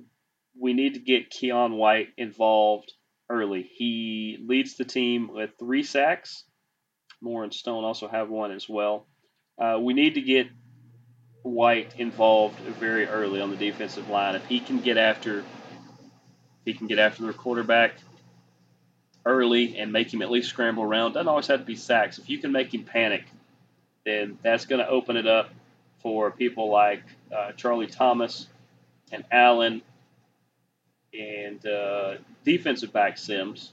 we 0.60 0.74
need 0.74 0.96
to 0.96 1.00
get 1.00 1.32
Keion 1.32 1.78
White 1.78 2.10
involved 2.18 2.92
early. 3.30 3.64
He 3.64 4.38
leads 4.46 4.76
the 4.76 4.86
team 4.86 5.30
with 5.32 5.52
three 5.60 5.84
sacks. 5.84 6.46
Moore 7.22 7.44
and 7.44 7.54
Stone 7.54 7.84
also 7.84 8.08
have 8.08 8.30
one 8.30 8.52
as 8.52 8.68
well. 8.68 9.08
Uh, 9.62 9.80
we 9.80 9.94
need 9.94 10.16
to 10.16 10.22
get 10.22 10.48
White 11.44 11.94
involved 11.98 12.58
very 12.60 13.06
early 13.08 13.42
on 13.42 13.52
the 13.52 13.58
defensive 13.58 14.10
line. 14.10 14.36
If 14.36 14.46
he 14.46 14.60
can 14.60 14.80
get 14.80 14.98
after, 14.98 15.44
he 16.66 16.74
can 16.74 16.88
get 16.88 17.00
after 17.00 17.24
their 17.24 17.34
quarterback 17.34 17.96
early 19.26 19.78
and 19.78 19.92
make 19.92 20.14
him 20.14 20.22
at 20.22 20.32
least 20.32 20.50
scramble 20.50 20.84
around. 20.84 21.14
Doesn't 21.14 21.28
always 21.28 21.48
have 21.48 21.60
to 21.60 21.66
be 21.66 21.76
sacks. 21.76 22.18
If 22.18 22.30
you 22.30 22.38
can 22.40 22.52
make 22.52 22.74
him 22.74 22.84
panic, 22.84 23.26
then 24.06 24.38
that's 24.42 24.66
going 24.66 24.80
to 24.80 24.88
open 24.88 25.18
it 25.18 25.28
up 25.28 25.50
for 26.00 26.32
people 26.32 26.70
like 26.70 27.04
uh, 27.36 27.52
Charlie 27.54 27.88
Thomas 27.88 28.48
and 29.12 29.24
Allen 29.32 29.82
and 31.14 31.66
uh, 31.66 32.16
defensive 32.44 32.92
back 32.92 33.18
Sims, 33.18 33.72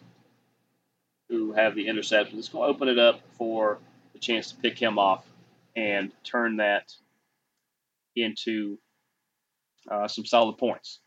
who 1.28 1.52
have 1.52 1.74
the 1.74 1.88
interception. 1.88 2.38
It's 2.38 2.48
going 2.48 2.68
to 2.68 2.74
open 2.74 2.88
it 2.88 2.98
up 2.98 3.20
for 3.38 3.78
the 4.12 4.18
chance 4.18 4.50
to 4.52 4.56
pick 4.56 4.78
him 4.78 4.98
off 4.98 5.24
and 5.74 6.12
turn 6.24 6.56
that 6.56 6.92
into 8.16 8.79
uh, 9.90 10.09
some 10.09 10.25
solid 10.25 10.59
points. 10.59 11.01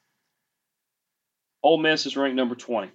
Ole 1.62 1.78
Miss 1.78 2.06
is 2.06 2.18
ranked 2.18 2.36
number 2.36 2.56
20. 2.56 2.92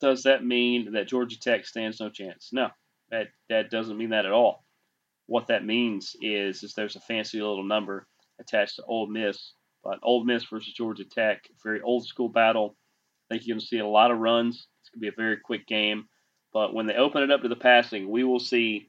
Does 0.00 0.24
that 0.24 0.44
mean 0.44 0.92
that 0.92 1.08
Georgia 1.08 1.38
Tech 1.40 1.66
stands 1.66 2.00
no 2.00 2.10
chance? 2.10 2.50
No, 2.52 2.68
that, 3.10 3.28
that 3.48 3.70
doesn't 3.70 3.98
mean 3.98 4.10
that 4.10 4.26
at 4.26 4.32
all. 4.32 4.64
What 5.26 5.48
that 5.48 5.64
means 5.64 6.14
is, 6.20 6.62
is 6.62 6.74
there's 6.74 6.96
a 6.96 7.00
fancy 7.00 7.40
little 7.40 7.64
number 7.64 8.06
attached 8.40 8.76
to 8.76 8.84
Ole 8.84 9.08
Miss, 9.08 9.54
but 9.82 9.98
Ole 10.02 10.24
Miss 10.24 10.44
versus 10.44 10.72
Georgia 10.72 11.04
Tech, 11.04 11.42
very 11.62 11.80
old 11.80 12.06
school 12.06 12.28
battle. 12.28 12.76
I 13.28 13.34
think 13.34 13.46
you're 13.46 13.54
going 13.54 13.60
to 13.60 13.66
see 13.66 13.78
a 13.78 13.86
lot 13.86 14.10
of 14.10 14.18
runs. 14.18 14.68
It's 14.80 14.90
going 14.90 15.00
to 15.00 15.02
be 15.02 15.08
a 15.08 15.22
very 15.22 15.38
quick 15.38 15.66
game. 15.66 16.04
But 16.52 16.74
when 16.74 16.86
they 16.86 16.94
open 16.94 17.22
it 17.22 17.30
up 17.30 17.42
to 17.42 17.48
the 17.48 17.56
passing, 17.56 18.08
we 18.08 18.24
will 18.24 18.40
see 18.40 18.88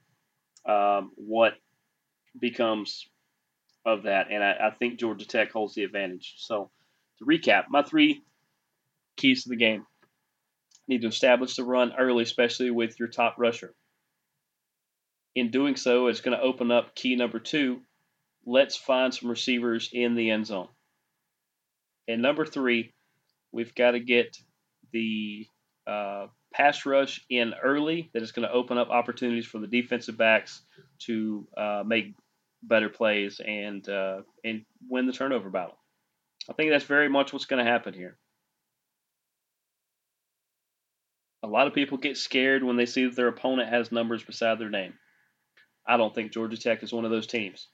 um, 0.67 1.11
what 1.15 1.53
becomes 2.39 3.07
of 3.85 4.03
that. 4.03 4.27
And 4.31 4.43
I, 4.43 4.51
I 4.67 4.71
think 4.71 4.99
Georgia 4.99 5.25
Tech 5.25 5.51
holds 5.51 5.75
the 5.75 5.83
advantage. 5.83 6.35
So 6.37 6.69
to 7.19 7.25
recap, 7.25 7.65
my 7.69 7.83
three 7.83 8.21
keys 9.17 9.43
to 9.43 9.49
the 9.49 9.55
game 9.55 9.85
need 10.87 11.01
to 11.01 11.07
establish 11.07 11.55
the 11.55 11.63
run 11.63 11.93
early, 11.97 12.23
especially 12.23 12.71
with 12.71 12.99
your 12.99 13.09
top 13.09 13.35
rusher. 13.37 13.73
In 15.35 15.51
doing 15.51 15.75
so, 15.75 16.07
it's 16.07 16.21
going 16.21 16.37
to 16.37 16.43
open 16.43 16.71
up 16.71 16.95
key 16.95 17.15
number 17.15 17.39
two. 17.39 17.81
Let's 18.45 18.75
find 18.75 19.13
some 19.13 19.29
receivers 19.29 19.89
in 19.93 20.15
the 20.15 20.31
end 20.31 20.47
zone. 20.47 20.69
And 22.07 22.21
number 22.21 22.45
three, 22.45 22.93
we've 23.51 23.75
got 23.75 23.91
to 23.91 23.99
get 23.99 24.37
the 24.91 25.45
uh, 25.85 26.27
pass 26.51 26.85
rush 26.85 27.23
in 27.29 27.53
early 27.63 28.09
that 28.13 28.23
is 28.23 28.31
going 28.31 28.47
to 28.47 28.53
open 28.53 28.79
up 28.79 28.89
opportunities 28.89 29.45
for 29.45 29.59
the 29.59 29.67
defensive 29.67 30.17
backs 30.17 30.61
to 31.05 31.47
uh, 31.57 31.83
make 31.85 32.13
better 32.63 32.89
plays 32.89 33.39
and 33.45 33.87
uh, 33.87 34.21
and 34.43 34.65
win 34.87 35.07
the 35.07 35.13
turnover 35.13 35.49
battle. 35.49 35.77
I 36.49 36.53
think 36.53 36.71
that's 36.71 36.85
very 36.85 37.09
much 37.09 37.31
what's 37.31 37.45
going 37.45 37.63
to 37.63 37.69
happen 37.69 37.93
here. 37.93 38.17
A 41.43 41.47
lot 41.47 41.67
of 41.67 41.73
people 41.73 41.97
get 41.97 42.17
scared 42.17 42.63
when 42.63 42.75
they 42.75 42.85
see 42.85 43.05
that 43.05 43.15
their 43.15 43.27
opponent 43.27 43.69
has 43.69 43.91
numbers 43.91 44.23
beside 44.23 44.59
their 44.59 44.69
name. 44.69 44.93
I 45.87 45.97
don't 45.97 46.13
think 46.13 46.31
Georgia 46.31 46.57
Tech 46.57 46.83
is 46.83 46.91
one 46.91 47.05
of 47.05 47.11
those 47.11 47.27
teams. 47.27 47.67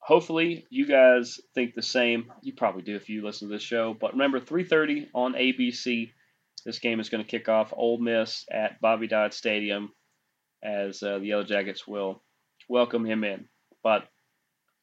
Hopefully, 0.00 0.66
you 0.68 0.86
guys 0.86 1.40
think 1.54 1.74
the 1.74 1.82
same. 1.82 2.30
You 2.42 2.52
probably 2.52 2.82
do 2.82 2.96
if 2.96 3.08
you 3.08 3.24
listen 3.24 3.48
to 3.48 3.54
this 3.54 3.62
show. 3.62 3.94
But 3.98 4.12
remember, 4.12 4.40
3:30 4.40 5.08
on 5.14 5.34
ABC. 5.34 6.12
This 6.66 6.78
game 6.78 7.00
is 7.00 7.08
going 7.08 7.22
to 7.22 7.30
kick 7.30 7.48
off 7.48 7.72
Ole 7.76 7.98
Miss 7.98 8.44
at 8.50 8.80
Bobby 8.80 9.06
Dodd 9.06 9.32
Stadium, 9.32 9.92
as 10.64 11.02
uh, 11.02 11.18
the 11.18 11.26
Yellow 11.26 11.44
Jackets 11.44 11.86
will 11.86 12.22
welcome 12.68 13.04
him 13.04 13.22
in. 13.22 13.48
But 13.82 14.08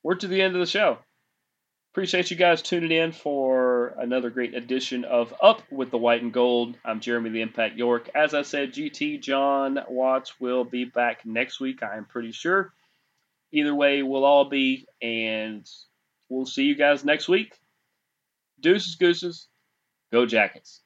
we're 0.03 0.15
to 0.15 0.27
the 0.27 0.41
end 0.41 0.53
of 0.55 0.59
the 0.59 0.67
show. 0.67 0.99
Appreciate 1.93 2.31
you 2.31 2.37
guys 2.37 2.61
tuning 2.61 2.91
in 2.91 3.11
for 3.11 3.87
another 3.99 4.29
great 4.29 4.53
edition 4.53 5.03
of 5.03 5.33
Up 5.43 5.61
with 5.69 5.91
the 5.91 5.97
White 5.97 6.21
and 6.21 6.31
Gold. 6.31 6.77
I'm 6.85 7.01
Jeremy 7.01 7.31
the 7.31 7.41
Impact 7.41 7.75
York. 7.75 8.09
As 8.15 8.33
I 8.33 8.43
said, 8.43 8.71
GT 8.71 9.19
Jon 9.19 9.77
Watts 9.89 10.39
will 10.39 10.63
be 10.63 10.85
back 10.85 11.25
next 11.25 11.59
week, 11.59 11.83
I 11.83 11.97
am 11.97 12.05
pretty 12.05 12.31
sure. 12.31 12.71
Either 13.51 13.75
way, 13.75 14.03
we'll 14.03 14.23
all 14.23 14.45
be, 14.45 14.87
and 15.01 15.69
we'll 16.29 16.45
see 16.45 16.63
you 16.63 16.75
guys 16.75 17.03
next 17.03 17.27
week. 17.27 17.59
Deuces, 18.61 18.95
gooses, 18.95 19.47
go 20.13 20.25
Jackets. 20.25 20.79